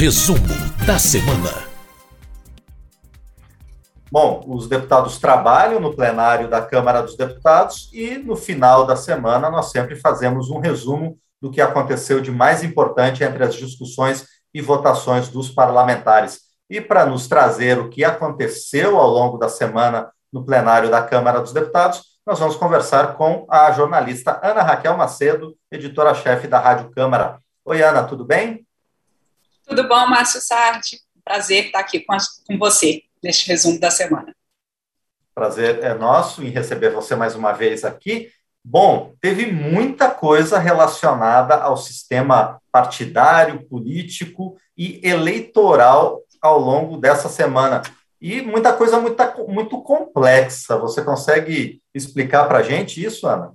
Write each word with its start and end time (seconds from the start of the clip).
Resumo 0.00 0.38
da 0.86 0.98
semana. 0.98 1.50
Bom, 4.10 4.42
os 4.48 4.66
deputados 4.66 5.18
trabalham 5.18 5.78
no 5.78 5.94
plenário 5.94 6.48
da 6.48 6.62
Câmara 6.62 7.02
dos 7.02 7.18
Deputados 7.18 7.90
e 7.92 8.16
no 8.16 8.34
final 8.34 8.86
da 8.86 8.96
semana 8.96 9.50
nós 9.50 9.70
sempre 9.70 9.96
fazemos 9.96 10.48
um 10.48 10.58
resumo 10.58 11.18
do 11.38 11.50
que 11.50 11.60
aconteceu 11.60 12.22
de 12.22 12.30
mais 12.30 12.64
importante 12.64 13.22
entre 13.22 13.44
as 13.44 13.54
discussões 13.54 14.24
e 14.54 14.62
votações 14.62 15.28
dos 15.28 15.50
parlamentares. 15.50 16.40
E 16.70 16.80
para 16.80 17.04
nos 17.04 17.28
trazer 17.28 17.78
o 17.78 17.90
que 17.90 18.02
aconteceu 18.02 18.96
ao 18.96 19.10
longo 19.10 19.36
da 19.36 19.50
semana 19.50 20.10
no 20.32 20.46
plenário 20.46 20.90
da 20.90 21.02
Câmara 21.02 21.40
dos 21.40 21.52
Deputados, 21.52 22.04
nós 22.26 22.38
vamos 22.38 22.56
conversar 22.56 23.16
com 23.16 23.46
a 23.50 23.70
jornalista 23.72 24.40
Ana 24.42 24.62
Raquel 24.62 24.96
Macedo, 24.96 25.54
editora-chefe 25.70 26.48
da 26.48 26.58
Rádio 26.58 26.90
Câmara. 26.90 27.38
Oi, 27.66 27.82
Ana, 27.82 28.02
tudo 28.04 28.24
bem? 28.24 28.66
Tudo 29.70 29.86
bom, 29.86 30.04
Márcio 30.08 30.40
Sardi? 30.40 30.98
Prazer 31.24 31.66
estar 31.66 31.78
aqui 31.78 32.00
com, 32.00 32.12
a, 32.12 32.18
com 32.44 32.58
você 32.58 33.02
neste 33.22 33.46
resumo 33.46 33.78
da 33.78 33.88
semana. 33.88 34.34
Prazer 35.32 35.84
é 35.84 35.94
nosso 35.94 36.42
em 36.42 36.50
receber 36.50 36.90
você 36.90 37.14
mais 37.14 37.36
uma 37.36 37.52
vez 37.52 37.84
aqui. 37.84 38.32
Bom, 38.64 39.14
teve 39.20 39.46
muita 39.46 40.10
coisa 40.10 40.58
relacionada 40.58 41.54
ao 41.54 41.76
sistema 41.76 42.60
partidário, 42.72 43.64
político 43.68 44.56
e 44.76 45.00
eleitoral 45.08 46.20
ao 46.42 46.58
longo 46.58 46.96
dessa 46.96 47.28
semana. 47.28 47.80
E 48.20 48.42
muita 48.42 48.72
coisa 48.72 48.98
muito, 48.98 49.22
muito 49.46 49.80
complexa. 49.82 50.78
Você 50.78 51.00
consegue 51.04 51.80
explicar 51.94 52.48
para 52.48 52.58
a 52.58 52.62
gente 52.64 53.00
isso, 53.00 53.24
Ana? 53.24 53.52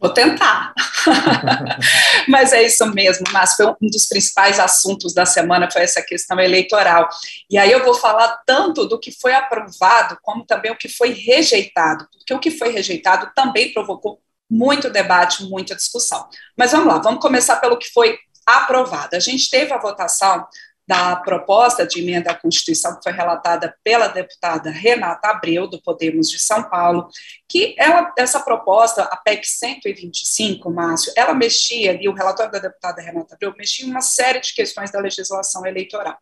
Vou 0.00 0.08
tentar. 0.08 0.72
Mas 2.28 2.52
é 2.52 2.62
isso 2.62 2.86
mesmo, 2.86 3.24
mas 3.32 3.54
foi 3.54 3.66
um 3.66 3.88
dos 3.90 4.06
principais 4.06 4.58
assuntos 4.58 5.12
da 5.12 5.26
semana 5.26 5.70
foi 5.70 5.82
essa 5.82 6.02
questão 6.02 6.38
eleitoral. 6.40 7.08
E 7.50 7.58
aí 7.58 7.70
eu 7.70 7.84
vou 7.84 7.94
falar 7.94 8.42
tanto 8.46 8.86
do 8.86 8.98
que 8.98 9.12
foi 9.12 9.34
aprovado, 9.34 10.18
como 10.22 10.44
também 10.44 10.72
o 10.72 10.76
que 10.76 10.88
foi 10.88 11.10
rejeitado, 11.10 12.06
porque 12.18 12.34
o 12.34 12.38
que 12.38 12.50
foi 12.50 12.70
rejeitado 12.70 13.30
também 13.34 13.72
provocou 13.72 14.20
muito 14.50 14.90
debate, 14.90 15.44
muita 15.44 15.74
discussão. 15.74 16.28
Mas 16.56 16.72
vamos 16.72 16.86
lá, 16.86 16.98
vamos 16.98 17.20
começar 17.20 17.56
pelo 17.56 17.78
que 17.78 17.90
foi 17.90 18.18
aprovado. 18.46 19.16
A 19.16 19.20
gente 19.20 19.48
teve 19.50 19.72
a 19.72 19.78
votação 19.78 20.46
da 20.86 21.16
proposta 21.16 21.86
de 21.86 22.00
emenda 22.00 22.30
à 22.30 22.34
Constituição 22.34 22.96
que 22.96 23.02
foi 23.02 23.12
relatada 23.12 23.74
pela 23.82 24.08
deputada 24.08 24.70
Renata 24.70 25.28
Abreu, 25.28 25.66
do 25.66 25.80
Podemos 25.80 26.28
de 26.28 26.38
São 26.38 26.62
Paulo, 26.68 27.08
que 27.48 27.74
ela, 27.78 28.12
essa 28.18 28.40
proposta, 28.40 29.02
a 29.04 29.16
PEC 29.16 29.46
125, 29.46 30.70
Márcio, 30.70 31.12
ela 31.16 31.32
mexia 31.32 31.90
ali, 31.90 32.08
o 32.08 32.12
relatório 32.12 32.52
da 32.52 32.58
deputada 32.58 33.00
Renata 33.00 33.34
Abreu 33.34 33.54
mexia 33.56 33.86
em 33.86 33.90
uma 33.90 34.02
série 34.02 34.40
de 34.40 34.52
questões 34.52 34.90
da 34.90 35.00
legislação 35.00 35.66
eleitoral. 35.66 36.18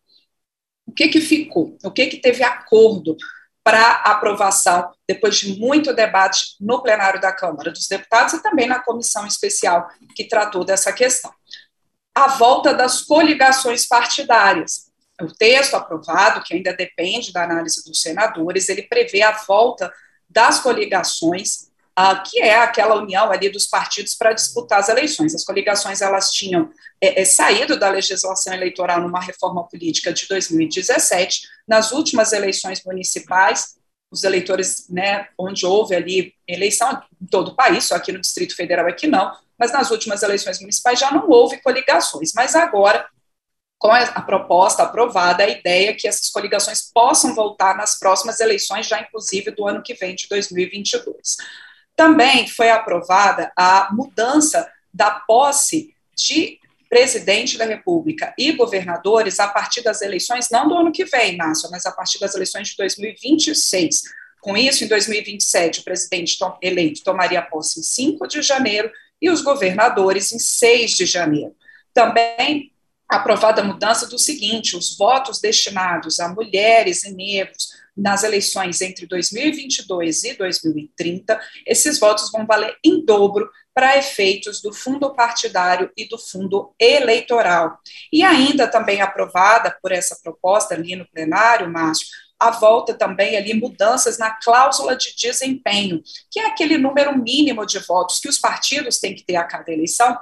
O 0.85 0.93
que 0.93 1.09
que 1.09 1.19
ficou? 1.19 1.77
O 1.83 1.91
que 1.91 2.07
que 2.07 2.17
teve 2.17 2.43
acordo 2.43 3.17
para 3.63 3.93
aprovação, 4.03 4.91
depois 5.07 5.37
de 5.37 5.57
muito 5.57 5.93
debate 5.93 6.55
no 6.59 6.81
plenário 6.81 7.19
da 7.19 7.31
Câmara 7.31 7.71
dos 7.71 7.87
Deputados 7.87 8.33
e 8.33 8.43
também 8.43 8.67
na 8.67 8.79
comissão 8.79 9.25
especial 9.25 9.87
que 10.15 10.27
tratou 10.27 10.65
dessa 10.65 10.91
questão? 10.91 11.33
A 12.13 12.27
volta 12.27 12.73
das 12.73 13.01
coligações 13.01 13.87
partidárias. 13.87 14.91
O 15.21 15.27
texto 15.27 15.75
aprovado, 15.75 16.43
que 16.43 16.53
ainda 16.53 16.73
depende 16.73 17.31
da 17.31 17.43
análise 17.43 17.83
dos 17.83 18.01
senadores, 18.01 18.69
ele 18.69 18.83
prevê 18.83 19.21
a 19.21 19.31
volta 19.31 19.91
das 20.29 20.59
coligações, 20.59 21.69
uh, 21.97 22.21
que 22.25 22.39
é 22.39 22.57
aquela 22.57 22.95
união 22.95 23.31
ali 23.31 23.49
dos 23.49 23.67
partidos 23.67 24.15
para 24.15 24.33
disputar 24.33 24.79
as 24.79 24.89
eleições. 24.89 25.35
As 25.35 25.43
coligações 25.43 26.01
elas 26.01 26.31
tinham 26.31 26.69
é, 26.99 27.21
é, 27.21 27.25
saído 27.25 27.77
da 27.77 27.89
legislação 27.89 28.53
eleitoral 28.53 29.01
numa 29.01 29.21
reforma 29.21 29.67
política 29.67 30.11
de 30.11 30.27
2017. 30.27 31.47
Nas 31.67 31.91
últimas 31.91 32.33
eleições 32.33 32.83
municipais, 32.83 33.75
os 34.11 34.23
eleitores, 34.23 34.87
né, 34.89 35.27
onde 35.37 35.65
houve 35.65 35.95
ali 35.95 36.33
eleição 36.47 37.01
em 37.21 37.25
todo 37.25 37.49
o 37.49 37.55
país, 37.55 37.85
só 37.85 37.95
aqui 37.95 38.11
no 38.11 38.21
Distrito 38.21 38.55
Federal 38.55 38.87
é 38.87 38.93
que 38.93 39.07
não, 39.07 39.31
mas 39.57 39.71
nas 39.71 39.91
últimas 39.91 40.23
eleições 40.23 40.59
municipais 40.59 40.99
já 40.99 41.11
não 41.11 41.29
houve 41.29 41.61
coligações. 41.61 42.31
Mas 42.33 42.55
agora, 42.55 43.07
com 43.77 43.91
a 43.91 44.21
proposta 44.21 44.83
aprovada, 44.83 45.43
a 45.43 45.49
ideia 45.49 45.89
é 45.89 45.93
que 45.93 46.07
essas 46.07 46.29
coligações 46.29 46.89
possam 46.93 47.35
voltar 47.35 47.75
nas 47.75 47.99
próximas 47.99 48.39
eleições, 48.39 48.87
já 48.87 49.01
inclusive 49.01 49.51
do 49.51 49.67
ano 49.67 49.83
que 49.83 49.93
vem, 49.93 50.15
de 50.15 50.27
2022. 50.27 51.37
Também 51.95 52.47
foi 52.47 52.69
aprovada 52.69 53.51
a 53.57 53.89
mudança 53.91 54.71
da 54.93 55.11
posse 55.11 55.93
de 56.15 56.59
presidente 56.89 57.57
da 57.57 57.65
República 57.65 58.33
e 58.37 58.51
governadores 58.51 59.39
a 59.39 59.47
partir 59.47 59.81
das 59.81 60.01
eleições, 60.01 60.49
não 60.51 60.67
do 60.67 60.75
ano 60.75 60.91
que 60.91 61.05
vem, 61.05 61.35
Márcio, 61.35 61.69
mas 61.71 61.87
a 61.87 61.91
partir 61.91 62.19
das 62.19 62.35
eleições 62.35 62.69
de 62.69 62.77
2026. 62.77 64.03
Com 64.39 64.55
isso, 64.55 64.83
em 64.83 64.87
2027, 64.87 65.79
o 65.79 65.83
presidente 65.83 66.37
eleito 66.61 67.03
tomaria 67.03 67.41
posse 67.41 67.79
em 67.79 67.83
5 67.83 68.27
de 68.27 68.41
janeiro 68.41 68.91
e 69.23 69.29
os 69.29 69.41
governadores 69.41 70.33
em 70.33 70.39
6 70.39 70.91
de 70.91 71.05
janeiro. 71.05 71.55
Também 71.93 72.73
aprovada 73.07 73.61
a 73.61 73.63
mudança 73.63 74.05
do 74.05 74.19
seguinte: 74.19 74.75
os 74.75 74.97
votos 74.97 75.39
destinados 75.39 76.19
a 76.19 76.27
mulheres 76.27 77.05
e 77.05 77.11
negros 77.11 77.69
nas 77.95 78.23
eleições 78.23 78.81
entre 78.81 79.05
2022 79.05 80.23
e 80.23 80.33
2030, 80.33 81.39
esses 81.65 81.99
votos 81.99 82.31
vão 82.31 82.45
valer 82.45 82.75
em 82.83 83.05
dobro 83.05 83.49
para 83.73 83.97
efeitos 83.97 84.61
do 84.61 84.73
fundo 84.73 85.13
partidário 85.15 85.91
e 85.95 86.07
do 86.07 86.17
fundo 86.17 86.73
eleitoral. 86.79 87.79
E 88.11 88.23
ainda 88.23 88.67
também 88.67 89.01
aprovada 89.01 89.75
por 89.81 89.91
essa 89.91 90.17
proposta 90.23 90.73
ali 90.73 90.95
no 90.95 91.07
plenário, 91.07 91.69
Márcio, 91.69 92.07
a 92.43 92.51
volta 92.51 92.93
também 92.93 93.37
ali 93.37 93.53
mudanças 93.53 94.17
na 94.17 94.31
cláusula 94.31 94.97
de 94.97 95.15
desempenho, 95.15 96.03
que 96.29 96.41
é 96.41 96.47
aquele 96.47 96.77
número 96.77 97.17
mínimo 97.17 97.65
de 97.65 97.79
votos 97.79 98.19
que 98.19 98.27
os 98.27 98.37
partidos 98.37 98.99
têm 98.99 99.15
que 99.15 99.23
ter 99.23 99.37
a 99.37 99.45
cada 99.45 99.71
eleição, 99.71 100.17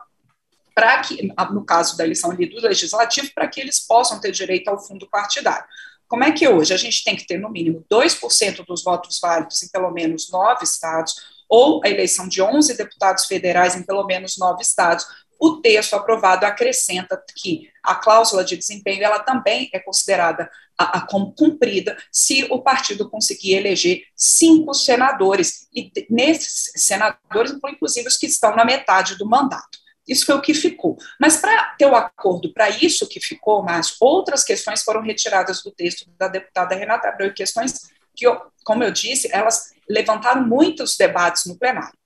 para 0.75 1.01
que, 1.01 1.33
no 1.51 1.65
caso 1.65 1.97
da 1.97 2.03
eleição 2.03 2.29
ali 2.29 2.45
do 2.45 2.61
legislativo, 2.61 3.31
para 3.33 3.47
que 3.47 3.59
eles 3.59 3.79
possam 3.79 4.21
ter 4.21 4.31
direito 4.31 4.67
ao 4.67 4.79
fundo 4.79 5.09
partidário. 5.09 5.65
Como 6.07 6.23
é 6.23 6.31
que 6.31 6.47
hoje 6.47 6.73
a 6.75 6.77
gente 6.77 7.03
tem 7.03 7.15
que 7.15 7.25
ter 7.25 7.39
no 7.39 7.49
mínimo 7.49 7.83
2% 7.91 8.65
dos 8.65 8.83
votos 8.83 9.19
válidos 9.19 9.63
em 9.63 9.69
pelo 9.69 9.89
menos 9.89 10.29
nove 10.29 10.63
estados, 10.63 11.15
ou 11.49 11.81
a 11.83 11.89
eleição 11.89 12.27
de 12.27 12.39
11 12.39 12.77
deputados 12.77 13.25
federais 13.25 13.75
em 13.75 13.81
pelo 13.81 14.05
menos 14.05 14.37
nove 14.37 14.61
estados, 14.61 15.07
o 15.39 15.59
texto 15.59 15.95
aprovado 15.95 16.45
acrescenta 16.45 17.19
que 17.35 17.67
a 17.81 17.95
cláusula 17.95 18.45
de 18.45 18.55
desempenho 18.55 19.03
ela 19.03 19.17
também 19.17 19.71
é 19.73 19.79
considerada 19.79 20.47
a, 20.81 20.97
a, 20.97 21.01
como 21.07 21.33
cumprida 21.33 21.97
se 22.11 22.45
o 22.49 22.61
partido 22.61 23.09
conseguir 23.09 23.53
eleger 23.53 24.03
cinco 24.15 24.73
senadores, 24.73 25.67
e 25.73 25.91
nesses 26.09 26.71
senadores, 26.75 27.53
inclusive 27.69 28.07
os 28.07 28.17
que 28.17 28.27
estão 28.27 28.55
na 28.55 28.65
metade 28.65 29.17
do 29.17 29.25
mandato. 29.25 29.79
Isso 30.07 30.25
foi 30.25 30.35
o 30.35 30.41
que 30.41 30.53
ficou. 30.53 30.97
Mas 31.19 31.37
para 31.37 31.75
ter 31.77 31.85
o 31.85 31.95
acordo 31.95 32.51
para 32.53 32.69
isso 32.69 33.07
que 33.07 33.19
ficou, 33.19 33.63
mas 33.63 33.95
outras 33.99 34.43
questões 34.43 34.83
foram 34.83 35.01
retiradas 35.01 35.61
do 35.63 35.71
texto 35.71 36.09
da 36.17 36.27
deputada 36.27 36.75
Renata 36.75 37.07
Abreu, 37.07 37.33
questões 37.33 37.89
que, 38.15 38.25
como 38.63 38.83
eu 38.83 38.91
disse, 38.91 39.29
elas 39.31 39.73
levantaram 39.89 40.45
muitos 40.45 40.97
debates 40.97 41.45
no 41.45 41.57
plenário. 41.57 41.97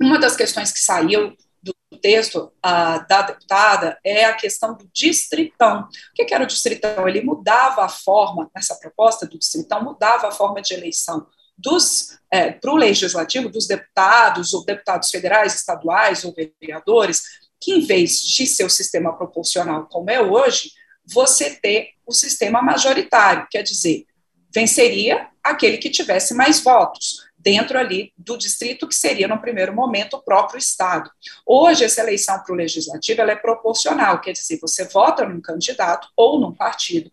Uma 0.00 0.18
das 0.18 0.36
questões 0.36 0.72
que 0.72 0.80
saiu 0.80 1.36
do 1.90 1.98
texto 1.98 2.52
uh, 2.64 3.06
da 3.08 3.22
deputada 3.22 3.98
é 4.04 4.24
a 4.24 4.34
questão 4.34 4.76
do 4.76 4.88
distritão. 4.92 5.82
O 5.82 6.14
que, 6.14 6.24
que 6.24 6.32
era 6.32 6.44
o 6.44 6.46
distritão? 6.46 7.08
Ele 7.08 7.20
mudava 7.20 7.84
a 7.84 7.88
forma, 7.88 8.48
nessa 8.54 8.76
proposta 8.76 9.26
do 9.26 9.38
distritão, 9.38 9.82
mudava 9.82 10.28
a 10.28 10.32
forma 10.32 10.62
de 10.62 10.72
eleição 10.72 11.26
dos 11.58 12.18
é, 12.30 12.52
para 12.52 12.70
o 12.70 12.76
legislativo, 12.76 13.50
dos 13.50 13.66
deputados, 13.66 14.54
ou 14.54 14.64
deputados 14.64 15.10
federais, 15.10 15.54
estaduais 15.54 16.24
ou 16.24 16.32
vereadores, 16.32 17.22
que 17.60 17.72
em 17.72 17.84
vez 17.84 18.22
de 18.22 18.46
ser 18.46 18.64
o 18.64 18.70
sistema 18.70 19.14
proporcional 19.14 19.86
como 19.86 20.10
é 20.10 20.22
hoje, 20.22 20.70
você 21.04 21.50
ter 21.50 21.90
o 22.06 22.12
sistema 22.12 22.62
majoritário, 22.62 23.46
quer 23.50 23.62
dizer, 23.62 24.06
venceria 24.54 25.28
aquele 25.42 25.76
que 25.76 25.90
tivesse 25.90 26.34
mais 26.34 26.60
votos 26.60 27.29
dentro 27.42 27.78
ali 27.78 28.12
do 28.16 28.36
distrito, 28.36 28.86
que 28.86 28.94
seria, 28.94 29.26
no 29.26 29.40
primeiro 29.40 29.74
momento, 29.74 30.14
o 30.14 30.22
próprio 30.22 30.58
Estado. 30.58 31.10
Hoje, 31.46 31.84
essa 31.84 32.02
eleição 32.02 32.38
para 32.42 32.52
o 32.52 32.56
legislativo 32.56 33.20
ela 33.20 33.32
é 33.32 33.36
proporcional, 33.36 34.20
quer 34.20 34.32
dizer, 34.32 34.58
você 34.60 34.84
vota 34.84 35.26
num 35.26 35.40
candidato 35.40 36.08
ou 36.16 36.38
num 36.38 36.52
partido, 36.52 37.10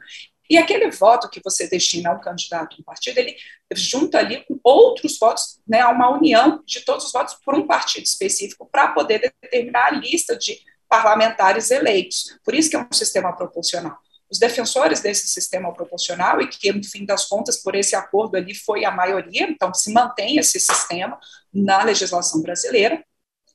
e 0.49 0.57
aquele 0.57 0.89
voto 0.91 1.29
que 1.29 1.41
você 1.43 1.67
destina 1.67 2.09
a 2.09 2.13
um 2.13 2.21
candidato, 2.21 2.77
um 2.79 2.83
partido, 2.83 3.17
ele 3.17 3.35
junta 3.73 4.19
ali 4.19 4.45
com 4.45 4.59
outros 4.63 5.17
votos, 5.19 5.59
né, 5.67 5.85
uma 5.85 6.09
união 6.09 6.63
de 6.65 6.81
todos 6.81 7.05
os 7.05 7.11
votos 7.11 7.35
por 7.43 7.53
um 7.53 7.67
partido 7.67 8.05
específico 8.05 8.67
para 8.71 8.89
poder 8.89 9.19
determinar 9.19 9.87
a 9.87 9.91
lista 9.91 10.37
de 10.37 10.57
parlamentares 10.87 11.69
eleitos. 11.69 12.37
Por 12.45 12.55
isso 12.55 12.69
que 12.69 12.77
é 12.77 12.79
um 12.79 12.87
sistema 12.93 13.35
proporcional. 13.35 13.97
Os 14.29 14.39
defensores 14.39 14.99
desse 14.99 15.27
sistema 15.27 15.73
proporcional, 15.73 16.41
e 16.41 16.47
que, 16.47 16.71
no 16.71 16.83
fim 16.83 17.05
das 17.05 17.25
contas, 17.25 17.61
por 17.61 17.75
esse 17.75 17.95
acordo 17.95 18.35
ali 18.35 18.53
foi 18.53 18.83
a 18.83 18.91
maioria, 18.91 19.43
então 19.43 19.73
se 19.73 19.91
mantém 19.91 20.37
esse 20.37 20.59
sistema 20.59 21.19
na 21.53 21.83
legislação 21.83 22.41
brasileira, 22.41 23.03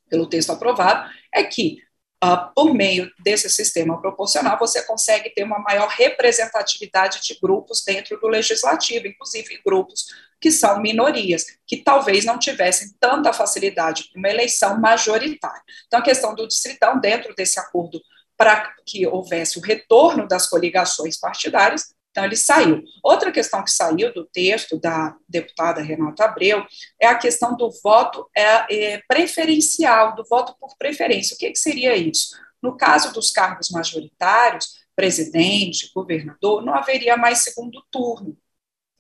pelo 0.08 0.26
texto 0.26 0.50
aprovado, 0.50 1.10
é 1.32 1.42
que 1.42 1.78
uh, 2.22 2.52
por 2.54 2.72
meio 2.72 3.10
desse 3.18 3.50
sistema 3.50 4.00
proporcional, 4.00 4.58
você 4.58 4.82
consegue 4.82 5.30
ter 5.30 5.42
uma 5.42 5.58
maior 5.58 5.88
representatividade 5.88 7.20
de 7.22 7.38
grupos 7.40 7.82
dentro 7.84 8.18
do 8.20 8.28
legislativo, 8.28 9.06
inclusive 9.06 9.60
grupos 9.64 10.06
que 10.40 10.50
são 10.50 10.80
minorias, 10.80 11.46
que 11.66 11.76
talvez 11.76 12.24
não 12.24 12.36
tivessem 12.36 12.92
tanta 12.98 13.32
facilidade 13.32 14.08
para 14.10 14.18
uma 14.18 14.28
eleição 14.28 14.80
majoritária. 14.80 15.62
Então, 15.86 16.00
a 16.00 16.02
questão 16.02 16.34
do 16.34 16.48
distritão, 16.48 16.98
dentro 16.98 17.32
desse 17.34 17.60
acordo, 17.60 18.00
para 18.42 18.74
que 18.84 19.06
houvesse 19.06 19.56
o 19.56 19.62
retorno 19.62 20.26
das 20.26 20.48
coligações 20.48 21.16
partidárias, 21.16 21.94
então, 22.10 22.24
ele 22.24 22.34
saiu. 22.34 22.82
Outra 23.04 23.30
questão 23.30 23.62
que 23.62 23.70
saiu 23.70 24.12
do 24.12 24.26
texto 24.26 24.78
da 24.78 25.16
deputada 25.28 25.80
Renata 25.80 26.24
Abreu 26.24 26.66
é 27.00 27.06
a 27.06 27.16
questão 27.16 27.56
do 27.56 27.70
voto 27.82 28.28
é, 28.36 28.94
é, 28.94 29.02
preferencial, 29.06 30.16
do 30.16 30.24
voto 30.24 30.56
por 30.60 30.76
preferência. 30.76 31.34
O 31.34 31.38
que, 31.38 31.52
que 31.52 31.58
seria 31.58 31.96
isso? 31.96 32.36
No 32.60 32.76
caso 32.76 33.14
dos 33.14 33.30
cargos 33.30 33.70
majoritários, 33.70 34.84
presidente, 34.96 35.90
governador, 35.94 36.64
não 36.64 36.74
haveria 36.74 37.16
mais 37.16 37.44
segundo 37.44 37.80
turno. 37.92 38.36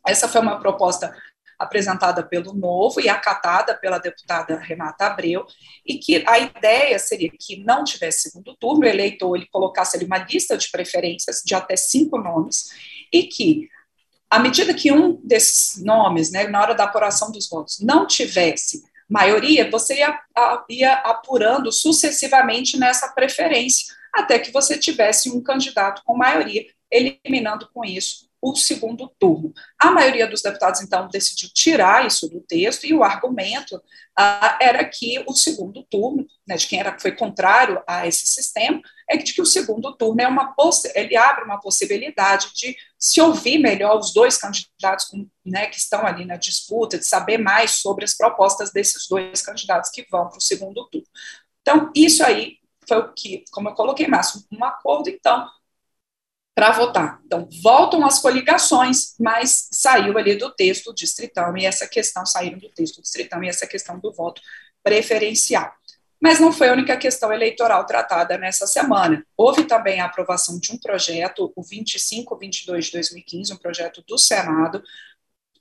Essa 0.06 0.28
foi 0.28 0.40
uma 0.40 0.60
proposta 0.60 1.12
apresentada 1.62 2.22
pelo 2.22 2.52
Novo 2.52 3.00
e 3.00 3.08
acatada 3.08 3.74
pela 3.74 3.98
deputada 3.98 4.56
Renata 4.58 5.06
Abreu, 5.06 5.46
e 5.86 5.96
que 5.98 6.24
a 6.26 6.38
ideia 6.38 6.98
seria 6.98 7.30
que 7.30 7.62
não 7.64 7.84
tivesse 7.84 8.30
segundo 8.30 8.56
turno, 8.56 8.80
o 8.80 8.88
eleitor 8.88 9.36
ele 9.36 9.46
colocasse 9.46 9.96
ali 9.96 10.04
uma 10.04 10.18
lista 10.18 10.56
de 10.56 10.70
preferências 10.70 11.42
de 11.44 11.54
até 11.54 11.76
cinco 11.76 12.18
nomes, 12.18 12.70
e 13.12 13.24
que, 13.24 13.68
à 14.28 14.38
medida 14.38 14.74
que 14.74 14.90
um 14.90 15.20
desses 15.22 15.82
nomes, 15.82 16.32
né, 16.32 16.48
na 16.48 16.60
hora 16.60 16.74
da 16.74 16.84
apuração 16.84 17.30
dos 17.30 17.48
votos, 17.48 17.78
não 17.80 18.06
tivesse 18.06 18.82
maioria, 19.08 19.70
você 19.70 19.98
ia, 19.98 20.18
ia 20.68 20.94
apurando 20.94 21.70
sucessivamente 21.70 22.78
nessa 22.78 23.08
preferência, 23.08 23.94
até 24.12 24.38
que 24.38 24.50
você 24.50 24.78
tivesse 24.78 25.30
um 25.30 25.40
candidato 25.40 26.02
com 26.04 26.16
maioria, 26.16 26.66
eliminando 26.90 27.68
com 27.72 27.84
isso 27.84 28.31
o 28.42 28.56
segundo 28.56 29.08
turno. 29.20 29.54
A 29.78 29.92
maioria 29.92 30.26
dos 30.26 30.42
deputados, 30.42 30.80
então, 30.80 31.08
decidiu 31.08 31.48
tirar 31.54 32.04
isso 32.04 32.28
do 32.28 32.40
texto, 32.40 32.84
e 32.84 32.92
o 32.92 33.04
argumento 33.04 33.80
ah, 34.18 34.58
era 34.60 34.84
que 34.84 35.22
o 35.28 35.32
segundo 35.32 35.84
turno, 35.84 36.26
né, 36.46 36.56
de 36.56 36.66
quem 36.66 36.80
era, 36.80 36.98
foi 36.98 37.12
contrário 37.12 37.80
a 37.86 38.06
esse 38.06 38.26
sistema, 38.26 38.82
é 39.08 39.16
de 39.16 39.32
que 39.32 39.40
o 39.40 39.46
segundo 39.46 39.96
turno 39.96 40.20
é 40.20 40.26
uma 40.26 40.52
ele 40.94 41.16
abre 41.16 41.44
uma 41.44 41.60
possibilidade 41.60 42.52
de 42.54 42.76
se 42.98 43.20
ouvir 43.20 43.58
melhor 43.58 43.98
os 43.98 44.12
dois 44.12 44.36
candidatos 44.36 45.06
né, 45.44 45.66
que 45.66 45.78
estão 45.78 46.04
ali 46.04 46.24
na 46.24 46.36
disputa, 46.36 46.98
de 46.98 47.06
saber 47.06 47.38
mais 47.38 47.72
sobre 47.72 48.04
as 48.04 48.14
propostas 48.14 48.72
desses 48.72 49.06
dois 49.08 49.40
candidatos 49.40 49.90
que 49.90 50.06
vão 50.10 50.28
para 50.28 50.38
o 50.38 50.42
segundo 50.42 50.84
turno. 50.88 51.06
Então, 51.60 51.92
isso 51.94 52.24
aí 52.24 52.56
foi 52.88 52.98
o 52.98 53.12
que, 53.12 53.44
como 53.52 53.68
eu 53.68 53.74
coloquei, 53.74 54.08
Márcio, 54.08 54.42
um 54.50 54.64
acordo, 54.64 55.08
então, 55.08 55.48
para 56.54 56.72
votar. 56.72 57.20
Então, 57.24 57.48
voltam 57.62 58.04
as 58.04 58.18
coligações, 58.18 59.14
mas 59.18 59.68
saiu 59.72 60.16
ali 60.18 60.34
do 60.34 60.50
texto 60.50 60.94
distritão, 60.94 61.56
e 61.56 61.64
essa 61.64 61.86
questão, 61.86 62.26
saíram 62.26 62.58
do 62.58 62.68
texto 62.68 63.00
distritão, 63.00 63.42
e 63.42 63.48
essa 63.48 63.66
questão 63.66 63.98
do 63.98 64.12
voto 64.12 64.42
preferencial. 64.82 65.72
Mas 66.20 66.38
não 66.38 66.52
foi 66.52 66.68
a 66.68 66.72
única 66.72 66.96
questão 66.96 67.32
eleitoral 67.32 67.84
tratada 67.84 68.38
nessa 68.38 68.66
semana. 68.66 69.26
Houve 69.36 69.64
também 69.64 70.00
a 70.00 70.04
aprovação 70.04 70.58
de 70.58 70.72
um 70.72 70.78
projeto, 70.78 71.52
o 71.56 71.62
2522 71.62 72.86
de 72.86 72.92
2015, 72.92 73.52
um 73.52 73.56
projeto 73.56 74.04
do 74.06 74.18
Senado, 74.18 74.82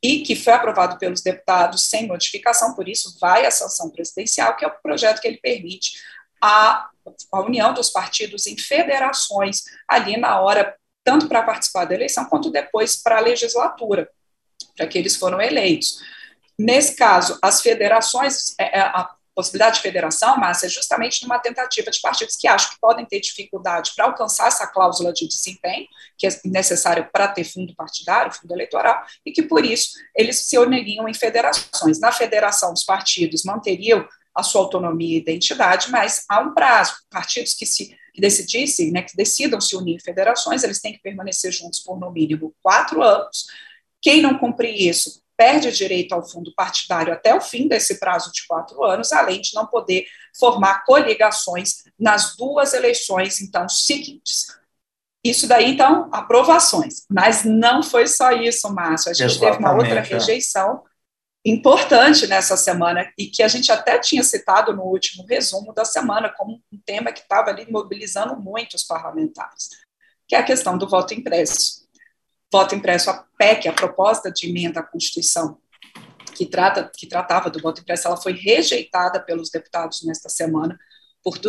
e 0.03 0.21
que 0.21 0.35
foi 0.35 0.53
aprovado 0.53 0.97
pelos 0.97 1.21
deputados 1.21 1.83
sem 1.83 2.07
modificação, 2.07 2.73
por 2.73 2.89
isso 2.89 3.17
vai 3.19 3.45
à 3.45 3.51
sanção 3.51 3.89
presidencial, 3.89 4.55
que 4.55 4.65
é 4.65 4.67
o 4.67 4.81
projeto 4.81 5.21
que 5.21 5.27
ele 5.27 5.37
permite 5.37 5.93
a, 6.41 6.89
a 7.31 7.39
união 7.39 7.73
dos 7.73 7.89
partidos 7.89 8.47
em 8.47 8.57
federações 8.57 9.63
ali 9.87 10.17
na 10.17 10.41
hora 10.41 10.75
tanto 11.03 11.27
para 11.27 11.43
participar 11.43 11.85
da 11.85 11.95
eleição 11.95 12.25
quanto 12.25 12.51
depois 12.51 12.95
para 13.01 13.17
a 13.17 13.21
legislatura, 13.21 14.09
para 14.75 14.87
que 14.87 14.97
eles 14.97 15.15
foram 15.15 15.41
eleitos. 15.41 15.99
Nesse 16.57 16.95
caso, 16.95 17.39
as 17.41 17.61
federações, 17.61 18.53
é, 18.59 18.79
é, 18.79 18.81
a 18.81 19.09
possibilidade 19.33 19.77
de 19.77 19.81
federação, 19.81 20.37
mas 20.37 20.61
é 20.63 20.69
justamente 20.69 21.23
numa 21.23 21.39
tentativa 21.39 21.89
de 21.89 21.99
partidos 22.01 22.35
que 22.35 22.47
acham 22.47 22.71
que 22.71 22.79
podem 22.79 23.05
ter 23.05 23.19
dificuldade 23.19 23.93
para 23.95 24.05
alcançar 24.05 24.47
essa 24.47 24.67
cláusula 24.67 25.11
de 25.13 25.27
desempenho, 25.27 25.87
que 26.17 26.27
é 26.27 26.41
necessária 26.45 27.03
para 27.11 27.29
ter 27.29 27.43
fundo 27.43 27.73
partidário, 27.75 28.33
fundo 28.33 28.53
eleitoral, 28.53 29.03
e 29.25 29.31
que 29.31 29.41
por 29.41 29.65
isso 29.65 29.91
eles 30.15 30.45
se 30.45 30.57
uniriam 30.57 31.07
em 31.07 31.13
federações. 31.13 31.99
Na 31.99 32.11
federação, 32.11 32.73
os 32.73 32.83
partidos 32.83 33.43
manteriam 33.43 34.07
a 34.35 34.43
sua 34.43 34.61
autonomia 34.61 35.17
e 35.17 35.21
identidade, 35.21 35.89
mas 35.89 36.25
há 36.29 36.39
um 36.39 36.53
prazo. 36.53 36.95
Partidos 37.09 37.53
que 37.53 37.65
se 37.65 37.95
que 38.13 38.21
decidissem, 38.21 38.91
né, 38.91 39.01
que 39.01 39.15
decidam 39.15 39.61
se 39.61 39.75
unir 39.75 39.95
em 39.95 39.99
federações, 39.99 40.63
eles 40.63 40.79
têm 40.79 40.93
que 40.93 41.01
permanecer 41.01 41.51
juntos 41.51 41.79
por 41.79 41.99
no 41.99 42.11
mínimo 42.11 42.53
quatro 42.61 43.01
anos. 43.01 43.47
Quem 44.01 44.21
não 44.21 44.37
cumprir 44.37 44.75
isso 44.75 45.21
perde 45.37 45.71
direito 45.71 46.13
ao 46.13 46.27
fundo 46.27 46.53
partidário 46.53 47.13
até 47.13 47.33
o 47.33 47.41
fim 47.41 47.67
desse 47.67 47.99
prazo 47.99 48.31
de 48.31 48.45
quatro 48.45 48.83
anos, 48.83 49.11
além 49.11 49.41
de 49.41 49.55
não 49.55 49.65
poder 49.65 50.05
formar 50.37 50.85
coligações 50.85 51.83
nas 51.99 52.35
duas 52.35 52.73
eleições, 52.73 53.41
então, 53.41 53.67
seguintes. 53.67 54.47
Isso 55.23 55.47
daí, 55.47 55.71
então, 55.71 56.09
aprovações. 56.11 57.05
Mas 57.09 57.43
não 57.43 57.81
foi 57.81 58.07
só 58.07 58.31
isso, 58.31 58.71
Márcio. 58.73 59.11
A 59.11 59.13
gente 59.13 59.31
Exatamente, 59.31 59.57
teve 59.57 59.63
uma 59.63 59.75
outra 59.75 59.99
é. 59.99 60.01
rejeição 60.01 60.83
importante 61.45 62.27
nessa 62.27 62.55
semana 62.55 63.11
e 63.17 63.27
que 63.27 63.41
a 63.41 63.47
gente 63.47 63.71
até 63.71 63.97
tinha 63.97 64.23
citado 64.23 64.75
no 64.75 64.83
último 64.83 65.25
resumo 65.25 65.73
da 65.73 65.83
semana 65.83 66.29
como 66.29 66.61
um 66.71 66.79
tema 66.85 67.11
que 67.11 67.21
estava 67.21 67.49
ali 67.49 67.69
mobilizando 67.71 68.39
muito 68.39 68.75
os 68.75 68.83
parlamentares, 68.83 69.69
que 70.27 70.35
é 70.35 70.39
a 70.39 70.43
questão 70.43 70.77
do 70.77 70.87
voto 70.87 71.13
impresso. 71.13 71.81
Voto 72.51 72.75
impresso, 72.75 73.09
a 73.09 73.25
PEC, 73.37 73.67
a 73.67 73.73
proposta 73.73 74.29
de 74.29 74.49
emenda 74.49 74.81
à 74.81 74.83
Constituição, 74.83 75.57
que, 76.35 76.45
trata, 76.45 76.91
que 76.95 77.07
tratava 77.07 77.49
do 77.49 77.61
voto 77.61 77.81
impresso, 77.81 78.07
ela 78.07 78.17
foi 78.17 78.33
rejeitada 78.33 79.19
pelos 79.19 79.49
deputados 79.49 80.03
nesta 80.03 80.27
semana. 80.29 80.77
Por, 81.23 81.39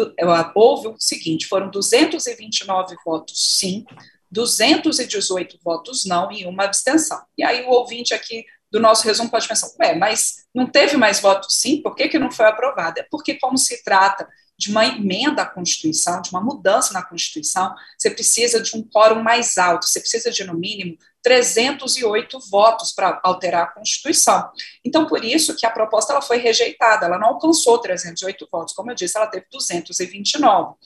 houve 0.55 0.89
o 0.89 0.97
seguinte: 0.99 1.47
foram 1.47 1.71
229 1.71 2.97
votos 3.05 3.59
sim, 3.59 3.85
218 4.31 5.59
votos 5.63 6.05
não 6.07 6.31
e 6.31 6.47
uma 6.47 6.65
abstenção. 6.65 7.23
E 7.37 7.43
aí 7.43 7.65
o 7.65 7.71
ouvinte 7.71 8.15
aqui 8.15 8.45
do 8.73 8.81
nosso 8.81 9.05
resumo 9.07 9.31
pode 9.31 9.47
pensar, 9.47 9.71
ué, 9.79 9.95
mas 9.95 10.47
não 10.55 10.67
teve 10.67 10.97
mais 10.97 11.21
votos 11.21 11.55
sim, 11.55 11.83
por 11.83 11.95
que, 11.95 12.09
que 12.09 12.19
não 12.19 12.33
foi 12.33 12.47
aprovada? 12.47 13.01
É 13.01 13.07
porque, 13.11 13.35
como 13.35 13.59
se 13.59 13.85
trata 13.85 14.27
de 14.57 14.71
uma 14.71 14.87
emenda 14.87 15.43
à 15.43 15.47
Constituição, 15.47 16.23
de 16.23 16.31
uma 16.31 16.41
mudança 16.41 16.95
na 16.95 17.03
Constituição, 17.03 17.75
você 17.99 18.11
precisa 18.11 18.63
de 18.63 18.75
um 18.75 18.83
quórum 18.83 19.23
mais 19.23 19.59
alto, 19.59 19.87
você 19.87 20.01
precisa 20.01 20.31
de, 20.31 20.43
no 20.45 20.55
mínimo, 20.55 20.97
308 21.23 22.39
votos 22.51 22.93
para 22.93 23.21
alterar 23.23 23.65
a 23.65 23.67
Constituição. 23.67 24.51
Então, 24.83 25.07
por 25.07 25.23
isso 25.23 25.55
que 25.55 25.67
a 25.67 25.71
proposta 25.71 26.15
ela 26.15 26.23
foi 26.23 26.39
rejeitada, 26.39 27.05
ela 27.07 27.19
não 27.19 27.29
alcançou 27.29 27.79
308 27.79 28.49
votos, 28.51 28.73
como 28.73 28.91
eu 28.91 28.95
disse, 28.95 29.19
ela 29.19 29.27
teve 29.27 29.47
229. 29.53 30.77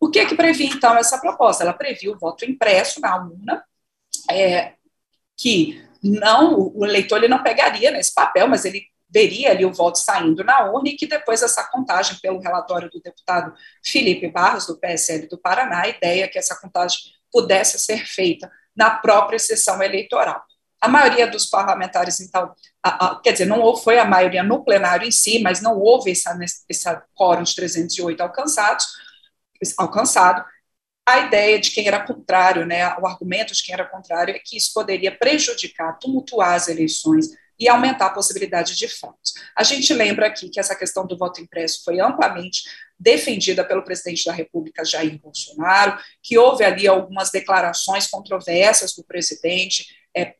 O 0.00 0.08
que 0.08 0.24
que 0.24 0.34
previa, 0.34 0.66
então, 0.66 0.96
essa 0.96 1.18
proposta? 1.18 1.62
Ela 1.62 1.74
previa 1.74 2.10
o 2.10 2.18
voto 2.18 2.46
impresso 2.46 3.00
na 3.00 3.16
urna, 3.16 3.62
é, 4.30 4.74
que 5.36 5.87
não 6.02 6.72
o 6.74 6.84
eleitor 6.84 7.18
ele 7.18 7.28
não 7.28 7.42
pegaria 7.42 7.90
nesse 7.90 8.14
papel, 8.14 8.48
mas 8.48 8.64
ele 8.64 8.82
veria 9.10 9.50
ali 9.50 9.64
o 9.64 9.72
voto 9.72 9.98
saindo 9.98 10.44
na 10.44 10.70
urna 10.70 10.90
e 10.90 10.96
que 10.96 11.06
depois 11.06 11.42
essa 11.42 11.64
contagem, 11.64 12.18
pelo 12.20 12.40
relatório 12.40 12.90
do 12.90 13.00
deputado 13.00 13.54
Felipe 13.84 14.28
Barros, 14.28 14.66
do 14.66 14.78
PSL 14.78 15.26
do 15.28 15.38
Paraná, 15.38 15.82
a 15.82 15.88
ideia 15.88 16.24
é 16.24 16.28
que 16.28 16.38
essa 16.38 16.56
contagem 16.56 16.98
pudesse 17.32 17.78
ser 17.78 18.06
feita 18.06 18.50
na 18.76 18.90
própria 18.90 19.38
sessão 19.38 19.82
eleitoral. 19.82 20.42
A 20.80 20.86
maioria 20.86 21.26
dos 21.26 21.46
parlamentares, 21.46 22.20
então, 22.20 22.52
a, 22.82 23.06
a, 23.06 23.20
quer 23.20 23.32
dizer, 23.32 23.46
não 23.46 23.76
foi 23.76 23.98
a 23.98 24.04
maioria 24.04 24.42
no 24.42 24.64
plenário 24.64 25.06
em 25.06 25.10
si, 25.10 25.40
mas 25.40 25.60
não 25.60 25.76
houve 25.76 26.12
essa 26.12 27.04
quórum 27.14 27.42
de 27.42 27.54
308 27.54 28.20
alcançados, 28.20 28.86
alcançado, 29.76 30.44
a 31.08 31.20
ideia 31.20 31.58
de 31.58 31.70
quem 31.70 31.86
era 31.86 32.04
contrário, 32.04 32.66
né, 32.66 32.94
o 32.98 33.06
argumento 33.06 33.54
de 33.54 33.62
quem 33.62 33.72
era 33.72 33.86
contrário 33.86 34.34
é 34.34 34.38
que 34.38 34.56
isso 34.56 34.72
poderia 34.74 35.10
prejudicar, 35.10 35.98
tumultuar 35.98 36.52
as 36.52 36.68
eleições 36.68 37.28
e 37.58 37.66
aumentar 37.66 38.06
a 38.06 38.10
possibilidade 38.10 38.76
de 38.76 38.86
fraudes. 38.86 39.32
A 39.56 39.64
gente 39.64 39.92
lembra 39.94 40.26
aqui 40.26 40.50
que 40.50 40.60
essa 40.60 40.76
questão 40.76 41.06
do 41.06 41.16
voto 41.16 41.40
impresso 41.40 41.82
foi 41.82 41.98
amplamente 41.98 42.62
defendida 42.98 43.64
pelo 43.64 43.82
presidente 43.82 44.24
da 44.26 44.32
República, 44.32 44.84
Jair 44.84 45.18
Bolsonaro, 45.18 45.98
que 46.22 46.36
houve 46.36 46.62
ali 46.62 46.86
algumas 46.86 47.30
declarações 47.30 48.06
controversas 48.06 48.92
do 48.94 49.02
presidente, 49.02 49.86
é, 50.14 50.34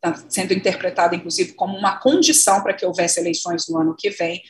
tá 0.00 0.14
sendo 0.28 0.54
interpretada, 0.54 1.16
inclusive, 1.16 1.52
como 1.54 1.76
uma 1.76 1.98
condição 1.98 2.62
para 2.62 2.74
que 2.74 2.86
houvesse 2.86 3.18
eleições 3.18 3.68
no 3.68 3.78
ano 3.78 3.96
que 3.98 4.10
vem. 4.10 4.40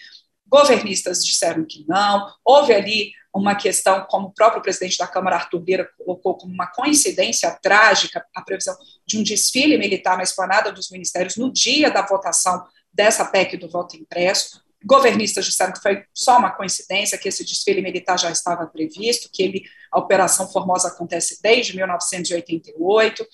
Governistas 0.46 1.24
disseram 1.24 1.64
que 1.64 1.84
não, 1.88 2.30
houve 2.44 2.72
ali 2.72 3.12
uma 3.36 3.54
questão, 3.54 4.06
como 4.08 4.28
o 4.28 4.32
próprio 4.32 4.62
presidente 4.62 4.98
da 4.98 5.06
Câmara, 5.06 5.36
Arthur 5.36 5.62
Lira, 5.64 5.90
colocou 5.98 6.36
como 6.36 6.52
uma 6.52 6.66
coincidência 6.66 7.50
trágica 7.62 8.24
a 8.34 8.42
previsão 8.42 8.76
de 9.06 9.18
um 9.18 9.22
desfile 9.22 9.76
militar 9.76 10.16
na 10.16 10.22
esplanada 10.22 10.72
dos 10.72 10.90
ministérios 10.90 11.36
no 11.36 11.52
dia 11.52 11.90
da 11.90 12.02
votação 12.02 12.64
dessa 12.92 13.24
PEC 13.24 13.56
do 13.56 13.68
voto 13.68 13.96
impresso. 13.96 14.62
Governistas 14.84 15.44
disseram 15.44 15.72
que 15.72 15.82
foi 15.82 16.04
só 16.14 16.38
uma 16.38 16.50
coincidência, 16.50 17.18
que 17.18 17.28
esse 17.28 17.44
desfile 17.44 17.82
militar 17.82 18.18
já 18.18 18.30
estava 18.30 18.66
previsto, 18.66 19.28
que 19.32 19.42
ele, 19.42 19.64
a 19.90 19.98
Operação 19.98 20.48
Formosa 20.48 20.88
acontece 20.88 21.40
desde 21.42 21.74
1988. 21.76 23.26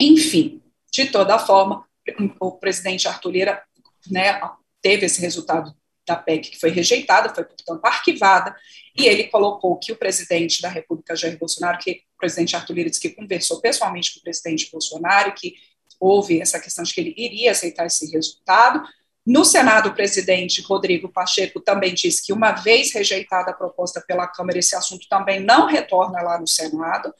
Enfim, 0.00 0.62
de 0.92 1.06
toda 1.06 1.38
forma, 1.38 1.84
o 2.40 2.52
presidente 2.52 3.08
Arthur 3.08 3.30
Lira 3.30 3.62
né, 4.10 4.40
teve 4.82 5.06
esse 5.06 5.20
resultado 5.20 5.74
da 6.06 6.16
PEC 6.16 6.50
que 6.50 6.60
foi 6.60 6.70
rejeitada, 6.70 7.34
foi, 7.34 7.44
portanto, 7.44 7.84
arquivada, 7.84 8.54
e 8.96 9.06
ele 9.06 9.24
colocou 9.24 9.76
que 9.78 9.92
o 9.92 9.96
presidente 9.96 10.60
da 10.60 10.68
República, 10.68 11.16
Jair 11.16 11.38
Bolsonaro, 11.38 11.78
que 11.78 12.02
o 12.14 12.18
presidente 12.18 12.54
Arthur 12.54 12.74
Lira 12.74 12.90
disse 12.90 13.00
que 13.00 13.10
conversou 13.10 13.60
pessoalmente 13.60 14.14
com 14.14 14.20
o 14.20 14.22
presidente 14.22 14.70
Bolsonaro, 14.70 15.32
que 15.32 15.54
houve 15.98 16.40
essa 16.40 16.60
questão 16.60 16.84
de 16.84 16.92
que 16.92 17.00
ele 17.00 17.14
iria 17.16 17.52
aceitar 17.52 17.86
esse 17.86 18.10
resultado. 18.10 18.82
No 19.26 19.42
Senado, 19.42 19.88
o 19.88 19.94
presidente 19.94 20.60
Rodrigo 20.60 21.08
Pacheco 21.08 21.58
também 21.58 21.94
disse 21.94 22.26
que, 22.26 22.32
uma 22.32 22.52
vez 22.52 22.92
rejeitada 22.92 23.52
a 23.52 23.54
proposta 23.54 24.04
pela 24.06 24.26
Câmara, 24.26 24.58
esse 24.58 24.76
assunto 24.76 25.08
também 25.08 25.40
não 25.40 25.66
retorna 25.66 26.20
lá 26.20 26.38
no 26.38 26.46
Senado. 26.46 27.12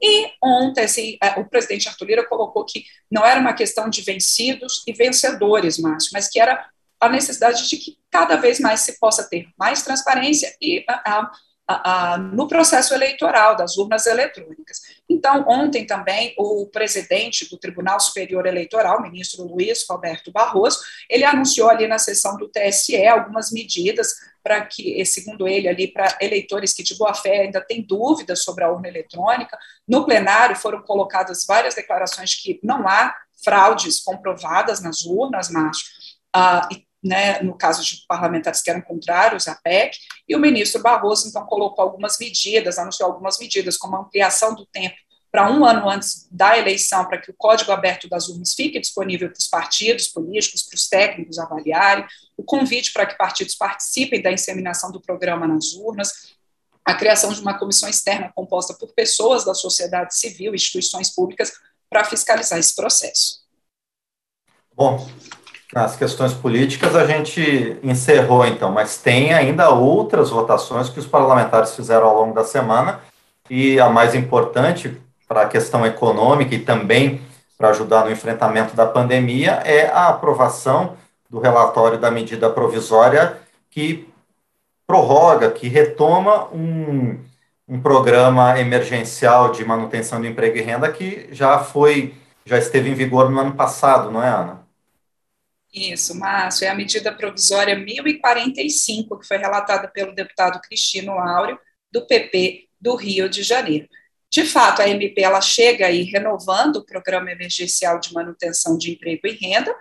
E 0.00 0.30
ontem, 0.42 0.84
assim, 0.84 1.18
o 1.36 1.44
presidente 1.44 1.88
Arthur 1.88 2.04
Lira 2.06 2.28
colocou 2.28 2.64
que 2.64 2.84
não 3.10 3.26
era 3.26 3.40
uma 3.40 3.54
questão 3.54 3.90
de 3.90 4.02
vencidos 4.02 4.84
e 4.86 4.92
vencedores, 4.92 5.78
Márcio, 5.78 6.10
mas 6.12 6.28
que 6.28 6.38
era 6.38 6.64
a 7.00 7.08
necessidade 7.08 7.68
de 7.68 7.76
que 7.76 7.98
cada 8.10 8.36
vez 8.36 8.58
mais 8.60 8.80
se 8.80 8.98
possa 8.98 9.28
ter 9.28 9.48
mais 9.56 9.82
transparência 9.82 10.54
e 10.60 10.84
a, 10.88 11.30
a, 11.68 12.12
a, 12.14 12.18
no 12.18 12.48
processo 12.48 12.94
eleitoral 12.94 13.54
das 13.54 13.76
urnas 13.76 14.06
eletrônicas. 14.06 14.80
Então, 15.08 15.44
ontem 15.46 15.86
também 15.86 16.34
o 16.38 16.66
presidente 16.66 17.48
do 17.50 17.58
Tribunal 17.58 18.00
Superior 18.00 18.46
Eleitoral, 18.46 19.02
ministro 19.02 19.44
Luiz 19.44 19.84
Roberto 19.88 20.32
Barroso, 20.32 20.80
ele 21.10 21.24
anunciou 21.24 21.68
ali 21.68 21.86
na 21.86 21.98
sessão 21.98 22.36
do 22.38 22.48
TSE 22.48 23.06
algumas 23.06 23.52
medidas 23.52 24.14
para 24.42 24.64
que, 24.64 25.04
segundo 25.04 25.46
ele, 25.46 25.68
ali 25.68 25.88
para 25.88 26.16
eleitores 26.22 26.72
que 26.72 26.82
de 26.82 26.96
boa 26.96 27.12
fé 27.12 27.42
ainda 27.42 27.60
têm 27.60 27.82
dúvidas 27.82 28.42
sobre 28.42 28.64
a 28.64 28.70
urna 28.70 28.88
eletrônica. 28.88 29.58
No 29.86 30.06
plenário 30.06 30.56
foram 30.56 30.80
colocadas 30.82 31.44
várias 31.46 31.74
declarações 31.74 32.34
que 32.34 32.58
não 32.62 32.88
há 32.88 33.14
fraudes 33.44 34.00
comprovadas 34.00 34.80
nas 34.80 35.04
urnas, 35.04 35.50
Márcio, 35.50 35.86
ah, 36.34 36.66
e 36.72 36.87
né, 37.02 37.40
no 37.42 37.56
caso 37.56 37.84
de 37.84 38.04
parlamentares 38.08 38.60
que 38.60 38.70
eram 38.70 38.80
contrários 38.80 39.46
à 39.46 39.54
PEC, 39.54 39.96
e 40.28 40.34
o 40.34 40.38
ministro 40.38 40.82
Barroso, 40.82 41.28
então, 41.28 41.44
colocou 41.46 41.82
algumas 41.82 42.18
medidas, 42.18 42.78
anunciou 42.78 43.10
algumas 43.10 43.38
medidas, 43.38 43.76
como 43.76 43.96
a 43.96 44.00
ampliação 44.00 44.54
do 44.54 44.66
tempo 44.66 44.96
para 45.30 45.50
um 45.50 45.64
ano 45.64 45.88
antes 45.88 46.26
da 46.30 46.58
eleição, 46.58 47.04
para 47.04 47.18
que 47.18 47.30
o 47.30 47.34
código 47.36 47.70
aberto 47.70 48.08
das 48.08 48.28
urnas 48.28 48.54
fique 48.54 48.80
disponível 48.80 49.28
para 49.28 49.38
os 49.38 49.46
partidos 49.46 50.08
políticos, 50.08 50.62
para 50.62 50.76
os 50.76 50.88
técnicos 50.88 51.38
avaliarem, 51.38 52.06
o 52.36 52.42
convite 52.42 52.92
para 52.92 53.06
que 53.06 53.16
partidos 53.16 53.54
participem 53.54 54.22
da 54.22 54.32
inseminação 54.32 54.90
do 54.90 55.00
programa 55.00 55.46
nas 55.46 55.74
urnas, 55.74 56.34
a 56.84 56.94
criação 56.94 57.32
de 57.32 57.40
uma 57.40 57.58
comissão 57.58 57.88
externa 57.88 58.32
composta 58.34 58.72
por 58.72 58.94
pessoas 58.94 59.44
da 59.44 59.52
sociedade 59.52 60.16
civil, 60.16 60.54
instituições 60.54 61.10
públicas, 61.10 61.52
para 61.90 62.04
fiscalizar 62.04 62.58
esse 62.58 62.74
processo. 62.74 63.46
Bom, 64.74 65.06
nas 65.72 65.96
questões 65.96 66.32
políticas 66.32 66.96
a 66.96 67.06
gente 67.06 67.78
encerrou 67.82 68.46
então, 68.46 68.72
mas 68.72 68.98
tem 68.98 69.34
ainda 69.34 69.70
outras 69.70 70.30
votações 70.30 70.88
que 70.88 70.98
os 70.98 71.06
parlamentares 71.06 71.74
fizeram 71.74 72.06
ao 72.06 72.16
longo 72.16 72.34
da 72.34 72.44
semana 72.44 73.00
e 73.50 73.78
a 73.78 73.88
mais 73.88 74.14
importante 74.14 75.00
para 75.26 75.42
a 75.42 75.48
questão 75.48 75.84
econômica 75.84 76.54
e 76.54 76.58
também 76.58 77.20
para 77.56 77.70
ajudar 77.70 78.04
no 78.04 78.10
enfrentamento 78.10 78.74
da 78.74 78.86
pandemia 78.86 79.60
é 79.64 79.88
a 79.88 80.08
aprovação 80.08 80.96
do 81.28 81.38
relatório 81.38 81.98
da 81.98 82.10
medida 82.10 82.48
provisória 82.48 83.38
que 83.70 84.08
prorroga, 84.86 85.50
que 85.50 85.68
retoma 85.68 86.46
um, 86.46 87.18
um 87.68 87.80
programa 87.80 88.58
emergencial 88.58 89.52
de 89.52 89.64
manutenção 89.64 90.18
do 90.18 90.26
emprego 90.26 90.56
e 90.56 90.62
renda 90.62 90.90
que 90.90 91.28
já 91.30 91.58
foi, 91.58 92.14
já 92.46 92.56
esteve 92.56 92.88
em 92.88 92.94
vigor 92.94 93.28
no 93.28 93.38
ano 93.38 93.52
passado, 93.52 94.10
não 94.10 94.22
é, 94.22 94.28
Ana? 94.28 94.57
Isso, 95.72 96.14
Márcio, 96.14 96.64
é 96.64 96.68
a 96.68 96.74
medida 96.74 97.12
provisória 97.12 97.76
1045, 97.76 99.18
que 99.18 99.26
foi 99.26 99.36
relatada 99.36 99.86
pelo 99.88 100.14
deputado 100.14 100.60
Cristino 100.60 101.12
Áureo, 101.12 101.58
do 101.92 102.06
PP 102.06 102.68
do 102.80 102.94
Rio 102.94 103.28
de 103.28 103.42
Janeiro. 103.42 103.88
De 104.30 104.44
fato, 104.44 104.82
a 104.82 104.88
MP 104.88 105.22
ela 105.22 105.40
chega 105.40 105.86
aí 105.86 106.02
renovando 106.02 106.76
o 106.76 106.84
programa 106.84 107.30
emergencial 107.30 107.98
de 107.98 108.12
manutenção 108.12 108.76
de 108.76 108.92
emprego 108.92 109.26
e 109.26 109.32
renda, 109.32 109.74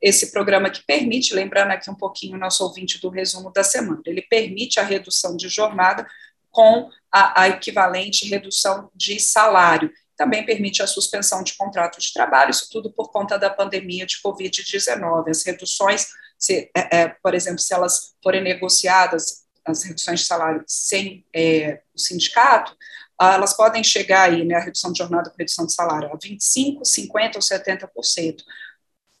esse 0.00 0.30
programa 0.30 0.68
que 0.68 0.84
permite, 0.84 1.34
lembrando 1.34 1.70
aqui 1.70 1.90
um 1.90 1.94
pouquinho 1.94 2.36
o 2.36 2.38
nosso 2.38 2.62
ouvinte 2.62 3.00
do 3.00 3.08
resumo 3.08 3.50
da 3.50 3.64
semana, 3.64 4.02
ele 4.04 4.20
permite 4.20 4.78
a 4.78 4.82
redução 4.82 5.34
de 5.34 5.48
jornada 5.48 6.06
com 6.50 6.90
a, 7.10 7.42
a 7.42 7.48
equivalente 7.48 8.28
redução 8.28 8.90
de 8.94 9.18
salário 9.18 9.90
também 10.16 10.44
permite 10.44 10.82
a 10.82 10.86
suspensão 10.86 11.42
de 11.42 11.54
contratos 11.56 12.04
de 12.04 12.12
trabalho, 12.12 12.50
isso 12.50 12.68
tudo 12.70 12.92
por 12.92 13.10
conta 13.10 13.38
da 13.38 13.50
pandemia 13.50 14.06
de 14.06 14.16
Covid-19. 14.24 15.28
As 15.28 15.44
reduções, 15.44 16.08
se, 16.38 16.70
é, 16.76 17.00
é, 17.00 17.08
por 17.08 17.34
exemplo, 17.34 17.58
se 17.58 17.74
elas 17.74 18.14
forem 18.22 18.42
negociadas, 18.42 19.44
as 19.64 19.82
reduções 19.82 20.20
de 20.20 20.26
salário 20.26 20.62
sem 20.66 21.24
é, 21.34 21.80
o 21.94 21.98
sindicato, 21.98 22.76
ah, 23.18 23.34
elas 23.34 23.56
podem 23.56 23.82
chegar 23.82 24.30
aí, 24.30 24.44
né, 24.44 24.56
a 24.56 24.60
redução 24.60 24.92
de 24.92 24.98
jornada 24.98 25.30
com 25.30 25.36
redução 25.38 25.66
de 25.66 25.72
salário, 25.72 26.10
a 26.12 26.18
25%, 26.18 26.82
50% 26.82 27.36
ou 27.36 27.40
70%. 27.40 28.42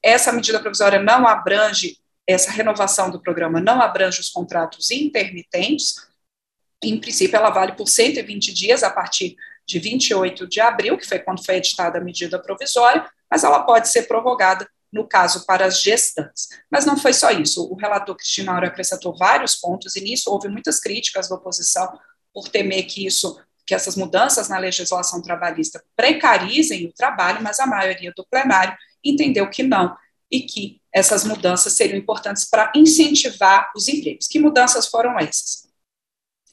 Essa 0.02 0.32
medida 0.32 0.60
provisória 0.60 1.00
não 1.00 1.26
abrange, 1.26 1.98
essa 2.26 2.50
renovação 2.50 3.10
do 3.10 3.20
programa 3.20 3.60
não 3.60 3.80
abrange 3.80 4.20
os 4.20 4.30
contratos 4.30 4.90
intermitentes, 4.90 5.94
em 6.82 7.00
princípio 7.00 7.36
ela 7.36 7.50
vale 7.50 7.72
por 7.72 7.88
120 7.88 8.52
dias 8.52 8.82
a 8.82 8.90
partir 8.90 9.36
de 9.66 9.78
28 9.78 10.46
de 10.46 10.60
abril, 10.60 10.98
que 10.98 11.06
foi 11.06 11.18
quando 11.18 11.44
foi 11.44 11.56
editada 11.56 11.98
a 11.98 12.00
medida 12.00 12.38
provisória, 12.38 13.08
mas 13.30 13.44
ela 13.44 13.62
pode 13.62 13.88
ser 13.88 14.02
prorrogada 14.02 14.68
no 14.92 15.06
caso 15.06 15.44
para 15.44 15.66
as 15.66 15.82
gestantes. 15.82 16.48
Mas 16.70 16.86
não 16.86 16.96
foi 16.96 17.12
só 17.12 17.30
isso. 17.30 17.68
O 17.70 17.74
relator 17.74 18.14
Cristina 18.16 18.52
Aura 18.52 18.68
acrescentou 18.68 19.16
vários 19.16 19.56
pontos, 19.56 19.96
e 19.96 20.00
nisso 20.00 20.30
houve 20.30 20.48
muitas 20.48 20.78
críticas 20.78 21.28
da 21.28 21.34
oposição 21.34 21.98
por 22.32 22.48
temer 22.48 22.84
que 22.84 23.04
isso, 23.04 23.40
que 23.66 23.74
essas 23.74 23.96
mudanças 23.96 24.48
na 24.48 24.58
legislação 24.58 25.20
trabalhista 25.20 25.82
precarizem 25.96 26.86
o 26.86 26.92
trabalho, 26.92 27.42
mas 27.42 27.58
a 27.58 27.66
maioria 27.66 28.12
do 28.16 28.24
plenário 28.24 28.76
entendeu 29.02 29.48
que 29.50 29.62
não, 29.62 29.96
e 30.30 30.42
que 30.42 30.80
essas 30.92 31.24
mudanças 31.24 31.72
seriam 31.72 31.98
importantes 31.98 32.44
para 32.44 32.72
incentivar 32.74 33.72
os 33.76 33.88
empregos. 33.88 34.28
Que 34.28 34.38
mudanças 34.38 34.86
foram 34.86 35.18
essas? 35.18 35.63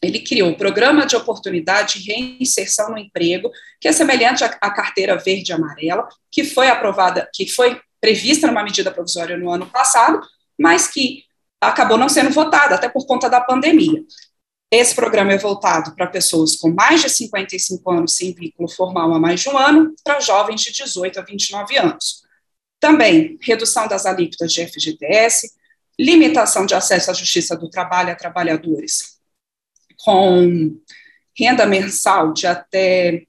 Ele 0.02 0.20
criou 0.20 0.50
o 0.50 0.58
Programa 0.58 1.06
de 1.06 1.16
Oportunidade 1.16 2.00
de 2.00 2.12
Reinserção 2.12 2.90
no 2.90 2.98
Emprego, 2.98 3.52
que 3.80 3.88
é 3.88 3.92
semelhante 3.92 4.44
à, 4.44 4.50
carteira 4.50 5.16
verde 5.16 5.52
e 5.52 5.54
amarela, 5.54 6.08
que 6.32 6.44
foi 6.44 6.70
aprovada, 6.70 7.30
que 7.32 7.48
foi 7.48 7.80
prevista 8.00 8.48
numa 8.48 8.64
medida 8.64 8.92
provisória 8.92 9.38
no 9.38 9.52
ano 9.52 9.68
passado, 9.68 10.20
mas 10.60 10.88
que 10.88 11.24
acabou 11.62 11.98
não 11.98 12.10
sendo 12.10 12.32
votada, 12.32 12.76
até 12.76 12.90
por 12.90 13.06
conta 13.06 13.30
da 13.30 13.40
pandemia. 13.40 14.04
Esse 14.72 14.96
programa 14.96 15.34
é 15.34 15.38
voltado 15.38 15.94
para 15.96 16.08
pessoas 16.08 16.56
com 16.56 16.72
mais 16.72 17.02
de 17.02 17.10
55 17.10 17.92
anos 17.92 18.16
sem 18.16 18.34
vínculo 18.34 18.70
formal 18.70 19.14
há 19.14 19.20
mais 19.20 19.42
de 19.42 19.50
um 19.50 19.58
ano, 19.58 19.94
para 20.04 20.20
jovens 20.20 20.62
de 20.62 20.72
18 20.72 21.20
a 21.20 21.24
29 21.24 21.78
anos. 21.78 22.24
Também, 22.80 23.38
redução 23.40 23.88
das 23.88 24.08
alíquotas 24.08 24.52
de 24.52 24.66
FGTS, 24.66 25.52
limitação 26.00 26.66
de 26.66 26.74
acesso 26.74 27.12
à 27.12 27.14
justiça 27.14 27.56
do 27.56 27.70
trabalho 27.70 28.12
a 28.12 28.16
trabalhadores 28.16 29.21
com 30.04 30.78
renda 31.38 31.66
mensal 31.66 32.34
de 32.34 32.48
até 32.48 33.24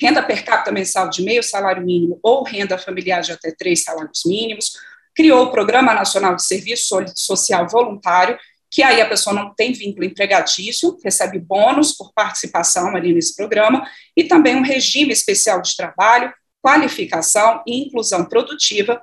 renda 0.00 0.22
per 0.22 0.44
capita 0.44 0.72
mensal 0.72 1.08
de 1.08 1.22
meio 1.22 1.42
salário 1.42 1.84
mínimo 1.84 2.18
ou 2.22 2.42
renda 2.42 2.76
familiar 2.76 3.22
de 3.22 3.32
até 3.32 3.52
três 3.52 3.84
salários 3.84 4.22
mínimos, 4.26 4.72
criou 5.14 5.44
o 5.44 5.50
Programa 5.50 5.94
Nacional 5.94 6.34
de 6.34 6.44
Serviço 6.44 6.96
Social 7.14 7.68
Voluntário, 7.68 8.36
que 8.70 8.82
aí 8.82 9.00
a 9.00 9.08
pessoa 9.08 9.34
não 9.34 9.54
tem 9.54 9.72
vínculo 9.72 10.04
empregatício, 10.04 10.98
recebe 11.04 11.38
bônus 11.38 11.92
por 11.92 12.12
participação 12.12 12.96
ali 12.96 13.12
nesse 13.12 13.36
programa, 13.36 13.86
e 14.16 14.24
também 14.24 14.56
um 14.56 14.62
regime 14.62 15.12
especial 15.12 15.60
de 15.60 15.76
trabalho, 15.76 16.32
qualificação 16.60 17.62
e 17.66 17.86
inclusão 17.86 18.24
produtiva, 18.24 19.02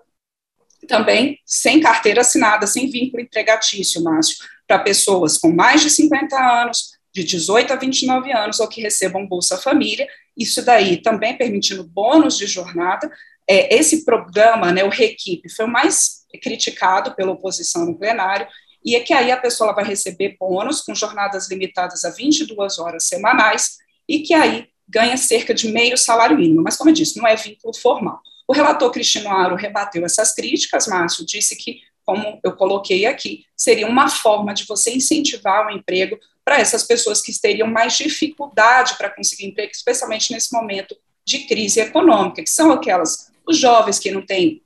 também 0.88 1.40
sem 1.46 1.80
carteira 1.80 2.22
assinada, 2.22 2.66
sem 2.66 2.90
vínculo 2.90 3.22
empregatício, 3.22 4.04
Márcio, 4.04 4.38
para 4.70 4.78
pessoas 4.78 5.36
com 5.36 5.52
mais 5.52 5.82
de 5.82 5.90
50 5.90 6.38
anos, 6.38 6.92
de 7.12 7.24
18 7.24 7.74
a 7.74 7.76
29 7.76 8.32
anos, 8.32 8.60
ou 8.60 8.68
que 8.68 8.80
recebam 8.80 9.26
Bolsa 9.26 9.58
Família, 9.58 10.08
isso 10.38 10.64
daí 10.64 11.02
também 11.02 11.36
permitindo 11.36 11.84
bônus 11.84 12.38
de 12.38 12.46
jornada. 12.46 13.12
É, 13.50 13.76
esse 13.76 14.06
programa, 14.06 14.72
né, 14.72 14.84
o 14.84 14.90
Requipe, 14.90 15.50
foi 15.50 15.66
o 15.66 15.68
mais 15.68 16.20
criticado 16.40 17.16
pela 17.16 17.32
oposição 17.32 17.84
no 17.84 17.98
plenário, 17.98 18.46
e 18.86 18.96
é 18.96 19.00
que 19.00 19.12
aí 19.12 19.32
a 19.32 19.38
pessoa 19.38 19.74
vai 19.74 19.84
receber 19.84 20.38
bônus 20.40 20.82
com 20.82 20.94
jornadas 20.94 21.50
limitadas 21.50 22.06
a 22.06 22.12
22 22.12 22.78
horas 22.78 23.06
semanais, 23.06 23.78
e 24.08 24.20
que 24.20 24.36
aí 24.36 24.68
ganha 24.88 25.18
cerca 25.18 25.52
de 25.52 25.68
meio 25.72 25.98
salário 25.98 26.38
mínimo. 26.38 26.62
Mas, 26.62 26.78
como 26.78 26.92
eu 26.92 26.94
disse, 26.94 27.18
não 27.18 27.28
é 27.28 27.36
vínculo 27.36 27.76
formal. 27.76 28.22
O 28.48 28.54
relator 28.54 28.92
Cristino 28.92 29.32
Aro 29.32 29.56
rebateu 29.56 30.06
essas 30.06 30.32
críticas, 30.34 30.88
Márcio, 30.88 31.26
disse 31.26 31.56
que 31.56 31.82
como 32.10 32.40
eu 32.44 32.54
coloquei 32.54 33.06
aqui, 33.06 33.46
seria 33.56 33.86
uma 33.86 34.10
forma 34.10 34.52
de 34.52 34.66
você 34.66 34.92
incentivar 34.92 35.68
o 35.68 35.70
emprego 35.70 36.18
para 36.44 36.60
essas 36.60 36.82
pessoas 36.82 37.22
que 37.22 37.32
teriam 37.40 37.68
mais 37.68 37.96
dificuldade 37.96 38.96
para 38.98 39.12
conseguir 39.12 39.46
emprego, 39.46 39.72
especialmente 39.72 40.34
nesse 40.34 40.52
momento 40.52 40.98
de 41.24 41.46
crise 41.46 41.80
econômica, 41.80 42.42
que 42.42 42.50
são 42.50 42.72
aquelas, 42.72 43.32
os 43.48 43.60
jovens 43.60 44.00
que 44.00 44.10
não 44.10 44.26
têm 44.26 44.64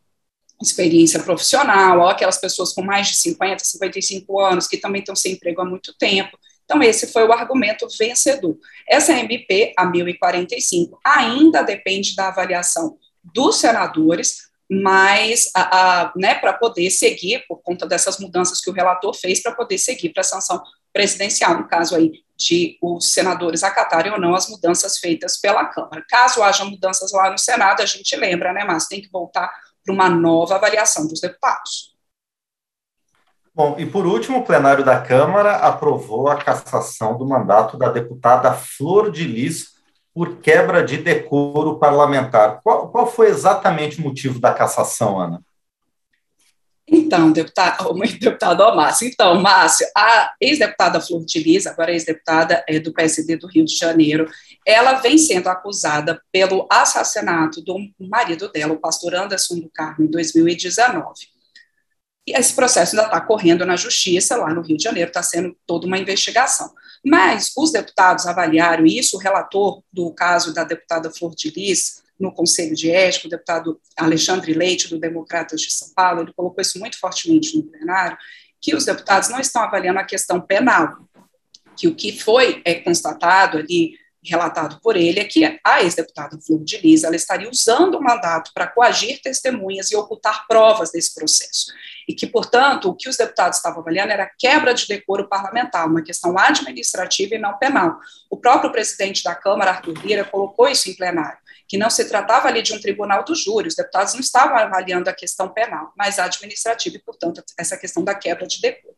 experiência 0.61 1.21
profissional, 1.21 1.99
ou 1.99 2.07
aquelas 2.07 2.37
pessoas 2.37 2.71
com 2.71 2.81
mais 2.81 3.09
de 3.09 3.17
50, 3.17 3.61
55 3.61 4.39
anos, 4.39 4.65
que 4.65 4.77
também 4.77 5.01
estão 5.01 5.13
sem 5.13 5.33
emprego 5.33 5.59
há 5.59 5.65
muito 5.65 5.93
tempo. 5.97 6.39
Então, 6.63 6.81
esse 6.81 7.11
foi 7.11 7.27
o 7.27 7.33
argumento 7.33 7.85
vencedor. 7.99 8.57
Essa 8.87 9.11
MP, 9.19 9.73
a 9.77 9.85
1045, 9.85 10.97
ainda 11.05 11.61
depende 11.61 12.15
da 12.15 12.29
avaliação 12.29 12.97
dos 13.21 13.57
senadores, 13.57 14.49
mas 14.69 15.51
né, 16.15 16.35
para 16.35 16.53
poder 16.53 16.89
seguir, 16.89 17.45
por 17.47 17.61
conta 17.61 17.85
dessas 17.85 18.17
mudanças 18.19 18.59
que 18.59 18.69
o 18.69 18.73
relator 18.73 19.13
fez, 19.13 19.41
para 19.41 19.53
poder 19.53 19.77
seguir 19.77 20.09
para 20.09 20.21
a 20.21 20.25
sanção 20.25 20.61
presidencial, 20.91 21.57
no 21.57 21.67
caso 21.67 21.95
aí 21.95 22.11
de 22.35 22.77
os 22.81 23.13
senadores 23.13 23.63
acatarem 23.63 24.11
ou 24.11 24.19
não 24.19 24.35
as 24.35 24.49
mudanças 24.49 24.97
feitas 24.97 25.37
pela 25.37 25.65
Câmara. 25.65 26.03
Caso 26.09 26.41
haja 26.43 26.65
mudanças 26.65 27.11
lá 27.11 27.29
no 27.29 27.37
Senado, 27.37 27.81
a 27.81 27.85
gente 27.85 28.15
lembra, 28.15 28.53
né, 28.53 28.63
mas 28.63 28.87
tem 28.87 29.01
que 29.01 29.09
voltar 29.11 29.51
para 29.83 29.93
uma 29.93 30.09
nova 30.09 30.55
avaliação 30.55 31.07
dos 31.07 31.19
deputados. 31.19 31.93
Bom, 33.55 33.75
e 33.77 33.85
por 33.85 34.07
último, 34.07 34.39
o 34.39 34.43
plenário 34.43 34.83
da 34.83 34.99
Câmara 34.99 35.57
aprovou 35.57 36.27
a 36.27 36.37
cassação 36.37 37.17
do 37.17 37.27
mandato 37.27 37.77
da 37.77 37.89
deputada 37.89 38.51
Flor 38.53 39.11
de 39.11 39.25
Lis 39.25 39.72
por 40.13 40.37
quebra 40.37 40.83
de 40.83 40.97
decoro 40.97 41.79
parlamentar. 41.79 42.61
Qual, 42.63 42.89
qual 42.89 43.07
foi 43.07 43.27
exatamente 43.27 43.99
o 43.99 44.03
motivo 44.03 44.39
da 44.39 44.53
cassação, 44.53 45.19
Ana? 45.19 45.41
Então, 46.87 47.31
deputado, 47.31 47.93
deputado 48.19 48.75
Márcio, 48.75 49.07
então, 49.07 49.41
Márcio, 49.41 49.87
a 49.95 50.33
ex-deputada 50.39 50.99
Flor 51.01 51.23
de 51.25 51.39
Lis, 51.39 51.65
agora 51.65 51.91
ex-deputada 51.91 52.63
é, 52.67 52.79
do 52.79 52.93
PSD 52.93 53.37
do 53.37 53.47
Rio 53.47 53.65
de 53.65 53.75
Janeiro, 53.75 54.29
ela 54.65 54.93
vem 54.95 55.17
sendo 55.17 55.47
acusada 55.47 56.21
pelo 56.31 56.67
assassinato 56.69 57.61
do 57.61 57.77
marido 57.99 58.51
dela, 58.51 58.73
o 58.73 58.79
pastor 58.79 59.15
Anderson 59.15 59.59
do 59.59 59.69
Carmo, 59.73 60.05
em 60.05 60.07
2019. 60.07 61.33
E 62.27 62.37
esse 62.37 62.53
processo 62.53 62.95
ainda 62.95 63.07
está 63.07 63.19
correndo 63.19 63.65
na 63.65 63.75
justiça, 63.75 64.37
lá 64.37 64.53
no 64.53 64.61
Rio 64.61 64.77
de 64.77 64.83
Janeiro, 64.83 65.09
está 65.09 65.23
sendo 65.23 65.55
toda 65.65 65.87
uma 65.87 65.97
investigação. 65.97 66.73
Mas 67.05 67.51
os 67.57 67.71
deputados 67.71 68.25
avaliaram 68.25 68.85
isso, 68.85 69.17
o 69.17 69.19
relator 69.19 69.83
do 69.91 70.11
caso 70.13 70.53
da 70.53 70.63
deputada 70.63 71.11
Flor 71.11 71.35
de 71.35 71.49
Lis, 71.49 72.01
no 72.19 72.33
Conselho 72.33 72.75
de 72.75 72.89
Ética, 72.89 73.27
o 73.27 73.29
deputado 73.29 73.81
Alexandre 73.97 74.53
Leite, 74.53 74.87
do 74.87 74.99
Democratas 74.99 75.61
de 75.61 75.71
São 75.71 75.89
Paulo, 75.93 76.21
ele 76.21 76.33
colocou 76.33 76.61
isso 76.61 76.79
muito 76.79 76.97
fortemente 76.97 77.57
no 77.57 77.63
plenário, 77.63 78.17
que 78.61 78.73
os 78.75 78.85
deputados 78.85 79.29
não 79.29 79.39
estão 79.39 79.63
avaliando 79.63 79.99
a 79.99 80.05
questão 80.05 80.39
penal, 80.39 80.97
que 81.75 81.87
o 81.87 81.95
que 81.95 82.17
foi 82.17 82.61
é, 82.63 82.75
constatado 82.75 83.57
ali 83.57 83.97
relatado 84.23 84.79
por 84.81 84.95
ele 84.95 85.19
é 85.19 85.25
que 85.25 85.59
a 85.63 85.83
ex-deputada 85.83 86.39
Flor 86.39 86.63
de 86.63 86.77
Lis 86.77 87.03
ela 87.03 87.15
estaria 87.15 87.49
usando 87.49 87.95
o 87.95 88.01
mandato 88.01 88.51
para 88.53 88.67
coagir 88.67 89.21
testemunhas 89.21 89.91
e 89.91 89.95
ocultar 89.95 90.45
provas 90.47 90.91
desse 90.91 91.13
processo. 91.13 91.73
E 92.07 92.13
que, 92.13 92.27
portanto, 92.27 92.89
o 92.89 92.95
que 92.95 93.09
os 93.09 93.17
deputados 93.17 93.57
estavam 93.57 93.81
avaliando 93.81 94.11
era 94.11 94.29
quebra 94.37 94.73
de 94.73 94.87
decoro 94.87 95.27
parlamentar, 95.27 95.87
uma 95.87 96.01
questão 96.01 96.37
administrativa 96.37 97.35
e 97.35 97.39
não 97.39 97.57
penal. 97.57 97.97
O 98.29 98.37
próprio 98.37 98.71
presidente 98.71 99.23
da 99.23 99.35
Câmara, 99.35 99.71
Arthur 99.71 99.97
Lira, 100.05 100.23
colocou 100.23 100.67
isso 100.67 100.89
em 100.89 100.95
plenário, 100.95 101.37
que 101.67 101.77
não 101.77 101.89
se 101.89 102.05
tratava 102.05 102.47
ali 102.47 102.61
de 102.61 102.73
um 102.73 102.79
tribunal 102.79 103.23
do 103.23 103.35
júri, 103.35 103.67
os 103.67 103.75
deputados 103.75 104.13
não 104.13 104.21
estavam 104.21 104.57
avaliando 104.57 105.09
a 105.09 105.13
questão 105.13 105.49
penal, 105.49 105.93
mas 105.97 106.19
administrativa 106.19 106.95
e, 106.95 106.99
portanto, 106.99 107.43
essa 107.57 107.77
questão 107.77 108.03
da 108.03 108.15
quebra 108.15 108.45
de 108.45 108.59
decoro. 108.59 108.95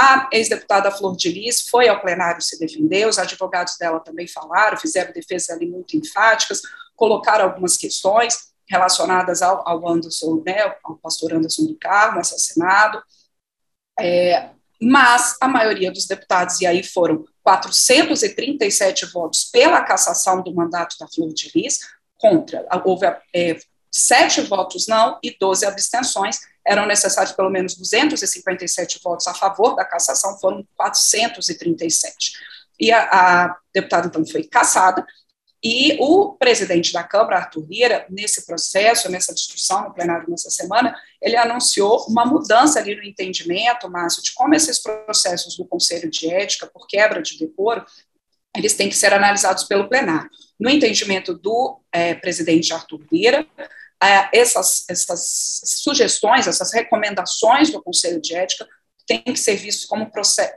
A 0.00 0.28
ex-deputada 0.32 0.92
Flor 0.92 1.16
de 1.16 1.28
Lis 1.28 1.68
foi 1.68 1.88
ao 1.88 2.00
plenário 2.00 2.40
se 2.40 2.56
defender, 2.56 3.08
os 3.08 3.18
advogados 3.18 3.76
dela 3.76 3.98
também 3.98 4.28
falaram, 4.28 4.76
fizeram 4.76 5.12
defesas 5.12 5.50
ali 5.50 5.66
muito 5.66 5.96
enfáticas, 5.96 6.62
colocaram 6.94 7.46
algumas 7.46 7.76
questões 7.76 8.52
relacionadas 8.68 9.42
ao, 9.42 9.66
ao 9.68 9.88
Anderson, 9.88 10.40
né, 10.46 10.72
ao 10.84 10.96
pastor 10.98 11.32
Anderson 11.32 11.66
do 11.66 11.76
Carmo, 11.76 12.20
assassinado, 12.20 13.02
é, 13.98 14.50
mas 14.80 15.36
a 15.40 15.48
maioria 15.48 15.90
dos 15.90 16.06
deputados, 16.06 16.60
e 16.60 16.66
aí 16.66 16.84
foram 16.84 17.24
437 17.42 19.06
votos 19.06 19.44
pela 19.50 19.82
cassação 19.82 20.42
do 20.42 20.54
mandato 20.54 20.96
da 21.00 21.08
Flor 21.08 21.32
de 21.34 21.50
Lis, 21.54 21.80
contra, 22.16 22.64
houve 22.84 23.06
é, 23.34 23.58
sete 23.90 24.40
votos 24.42 24.86
não 24.86 25.18
e 25.22 25.36
12 25.38 25.64
abstenções, 25.66 26.38
eram 26.66 26.86
necessários 26.86 27.34
pelo 27.34 27.50
menos 27.50 27.74
257 27.74 29.00
votos 29.02 29.26
a 29.26 29.34
favor 29.34 29.74
da 29.74 29.84
cassação, 29.84 30.38
foram 30.38 30.66
437. 30.76 32.32
E 32.78 32.92
a, 32.92 33.02
a 33.02 33.56
deputada, 33.72 34.06
então, 34.06 34.24
foi 34.26 34.44
cassada, 34.44 35.04
e 35.62 35.96
o 35.98 36.34
presidente 36.34 36.92
da 36.92 37.02
Câmara, 37.02 37.38
Arthur 37.38 37.66
Lira, 37.68 38.06
nesse 38.08 38.46
processo, 38.46 39.10
nessa 39.10 39.34
discussão 39.34 39.82
no 39.82 39.92
plenário 39.92 40.30
nessa 40.30 40.50
semana, 40.50 40.94
ele 41.20 41.36
anunciou 41.36 42.06
uma 42.08 42.24
mudança 42.24 42.78
ali 42.78 42.94
no 42.94 43.02
entendimento, 43.02 43.90
Márcio, 43.90 44.22
de 44.22 44.32
como 44.34 44.54
esses 44.54 44.78
processos 44.78 45.56
do 45.56 45.64
Conselho 45.64 46.08
de 46.08 46.30
Ética, 46.30 46.66
por 46.68 46.86
quebra 46.86 47.20
de 47.20 47.36
decoro, 47.38 47.84
eles 48.56 48.74
têm 48.74 48.88
que 48.88 48.96
ser 48.96 49.12
analisados 49.12 49.64
pelo 49.64 49.88
plenário. 49.88 50.30
No 50.58 50.70
entendimento 50.70 51.34
do 51.34 51.80
é, 51.92 52.14
presidente 52.14 52.72
Arthur 52.72 53.04
Lira, 53.10 53.44
essas, 54.32 54.84
essas 54.88 55.60
sugestões, 55.64 56.46
essas 56.46 56.72
recomendações 56.72 57.70
do 57.70 57.82
Conselho 57.82 58.20
de 58.20 58.34
Ética 58.34 58.66
têm 59.06 59.22
que 59.22 59.36
ser 59.36 59.56
vistos 59.56 59.86
como 59.86 60.10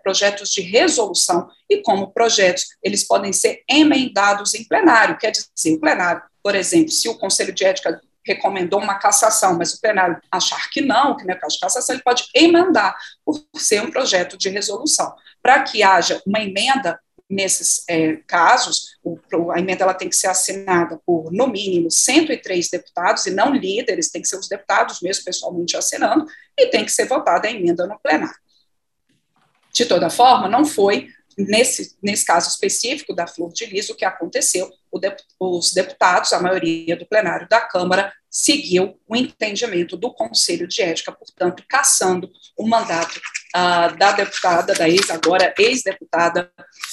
projetos 0.04 0.52
de 0.52 0.62
resolução 0.62 1.48
e 1.70 1.78
como 1.82 2.12
projetos, 2.12 2.66
eles 2.84 3.08
podem 3.08 3.32
ser 3.32 3.64
emendados 3.68 4.54
em 4.54 4.66
plenário, 4.66 5.18
quer 5.18 5.32
dizer, 5.32 5.48
o 5.74 5.80
plenário, 5.80 6.22
por 6.44 6.54
exemplo, 6.54 6.92
se 6.92 7.08
o 7.08 7.18
Conselho 7.18 7.54
de 7.54 7.64
Ética 7.64 8.02
recomendou 8.26 8.80
uma 8.80 9.00
cassação, 9.00 9.58
mas 9.58 9.74
o 9.74 9.82
plenário 9.82 10.22
achar 10.30 10.70
que 10.70 10.82
não, 10.82 11.16
que 11.16 11.26
não 11.26 11.34
é 11.34 11.38
caso 11.38 11.56
de 11.56 11.62
cassação, 11.62 11.96
ele 11.96 12.04
pode 12.04 12.26
emendar 12.36 12.96
por 13.26 13.42
ser 13.56 13.82
um 13.82 13.90
projeto 13.90 14.38
de 14.38 14.50
resolução. 14.50 15.14
Para 15.42 15.64
que 15.64 15.82
haja 15.82 16.22
uma 16.26 16.40
emenda 16.40 17.00
nesses 17.32 17.84
é, 17.88 18.18
casos, 18.28 18.98
o, 19.02 19.18
a 19.52 19.60
emenda 19.60 19.84
ela 19.84 19.94
tem 19.94 20.10
que 20.10 20.16
ser 20.16 20.28
assinada 20.28 21.00
por, 21.06 21.32
no 21.32 21.48
mínimo, 21.48 21.90
103 21.90 22.70
deputados, 22.70 23.26
e 23.26 23.32
não 23.32 23.54
líderes, 23.54 24.12
tem 24.12 24.22
que 24.22 24.28
ser 24.28 24.38
os 24.38 24.50
deputados 24.50 25.02
mesmo 25.02 25.24
pessoalmente 25.24 25.78
assinando, 25.78 26.26
e 26.58 26.68
tem 26.68 26.84
que 26.84 26.92
ser 26.92 27.08
votada 27.08 27.48
a 27.48 27.52
emenda 27.52 27.88
no 27.88 27.98
plenário. 28.00 28.36
De 29.74 29.86
toda 29.86 30.10
forma, 30.10 30.50
não 30.50 30.66
foi, 30.66 31.08
nesse, 31.38 31.96
nesse 32.04 32.26
caso 32.26 32.50
específico 32.50 33.16
da 33.16 33.26
Flor 33.26 33.54
de 33.54 33.66
Lis, 33.66 33.90
o 33.90 33.96
que 33.96 34.04
aconteceu, 34.04 34.70
de, 35.00 35.16
os 35.40 35.72
deputados, 35.72 36.34
a 36.34 36.42
maioria 36.42 36.98
do 36.98 37.06
plenário 37.06 37.48
da 37.48 37.62
Câmara, 37.62 38.12
seguiu 38.30 39.00
o 39.08 39.16
entendimento 39.16 39.96
do 39.96 40.14
Conselho 40.14 40.68
de 40.68 40.82
Ética, 40.82 41.14
portanto, 41.14 41.64
caçando 41.68 42.30
o 42.58 42.68
mandato 42.68 43.22
uh, 43.56 43.96
da 43.98 44.12
deputada, 44.12 44.74
da 44.74 44.90
ex, 44.90 45.10
agora 45.10 45.54
ex-deputada 45.58 46.52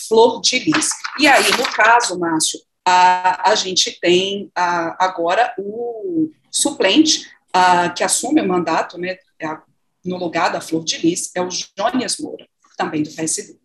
Flor 0.08 0.40
de 0.40 0.58
Lis. 0.58 0.88
E 1.18 1.26
aí, 1.26 1.50
no 1.56 1.64
caso, 1.72 2.18
Márcio, 2.18 2.58
a, 2.86 3.50
a 3.50 3.54
gente 3.54 3.98
tem 4.00 4.46
uh, 4.46 4.94
agora 4.98 5.54
o 5.58 6.30
suplente 6.50 7.26
uh, 7.54 7.92
que 7.94 8.02
assume 8.02 8.40
o 8.40 8.48
mandato, 8.48 8.98
né, 8.98 9.16
no 10.04 10.16
lugar 10.16 10.50
da 10.50 10.60
Flor 10.60 10.84
de 10.84 10.96
Lis, 10.98 11.30
é 11.34 11.42
o 11.42 11.48
Jônias 11.50 12.16
Moura, 12.18 12.46
também 12.76 13.02
do 13.02 13.10
PSD. 13.10 13.56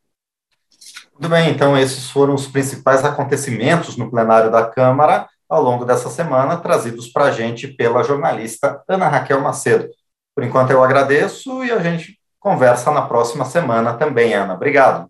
Muito 1.13 1.29
bem, 1.29 1.51
então 1.51 1.77
esses 1.77 2.09
foram 2.09 2.33
os 2.33 2.47
principais 2.47 3.05
acontecimentos 3.05 3.95
no 3.95 4.09
plenário 4.09 4.51
da 4.51 4.65
Câmara 4.65 5.29
ao 5.47 5.61
longo 5.61 5.85
dessa 5.85 6.09
semana, 6.09 6.57
trazidos 6.57 7.07
para 7.07 7.25
a 7.25 7.31
gente 7.31 7.67
pela 7.67 8.03
jornalista 8.03 8.83
Ana 8.87 9.07
Raquel 9.07 9.39
Macedo. 9.39 9.87
Por 10.35 10.43
enquanto 10.43 10.71
eu 10.71 10.83
agradeço 10.83 11.63
e 11.63 11.71
a 11.71 11.79
gente 11.79 12.19
conversa 12.39 12.91
na 12.91 13.03
próxima 13.03 13.45
semana 13.45 13.93
também, 13.93 14.33
Ana. 14.33 14.55
Obrigado. 14.55 15.07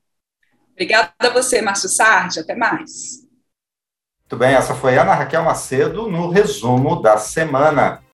Obrigada 0.74 1.14
a 1.20 1.30
você, 1.30 1.62
Márcio 1.62 1.88
Sardi. 1.90 2.40
Até 2.40 2.56
mais. 2.56 3.24
Muito 4.22 4.38
bem, 4.38 4.56
essa 4.56 4.74
foi 4.74 4.98
Ana 4.98 5.14
Raquel 5.14 5.44
Macedo 5.44 6.10
no 6.10 6.30
resumo 6.30 7.02
da 7.02 7.18
semana. 7.18 8.04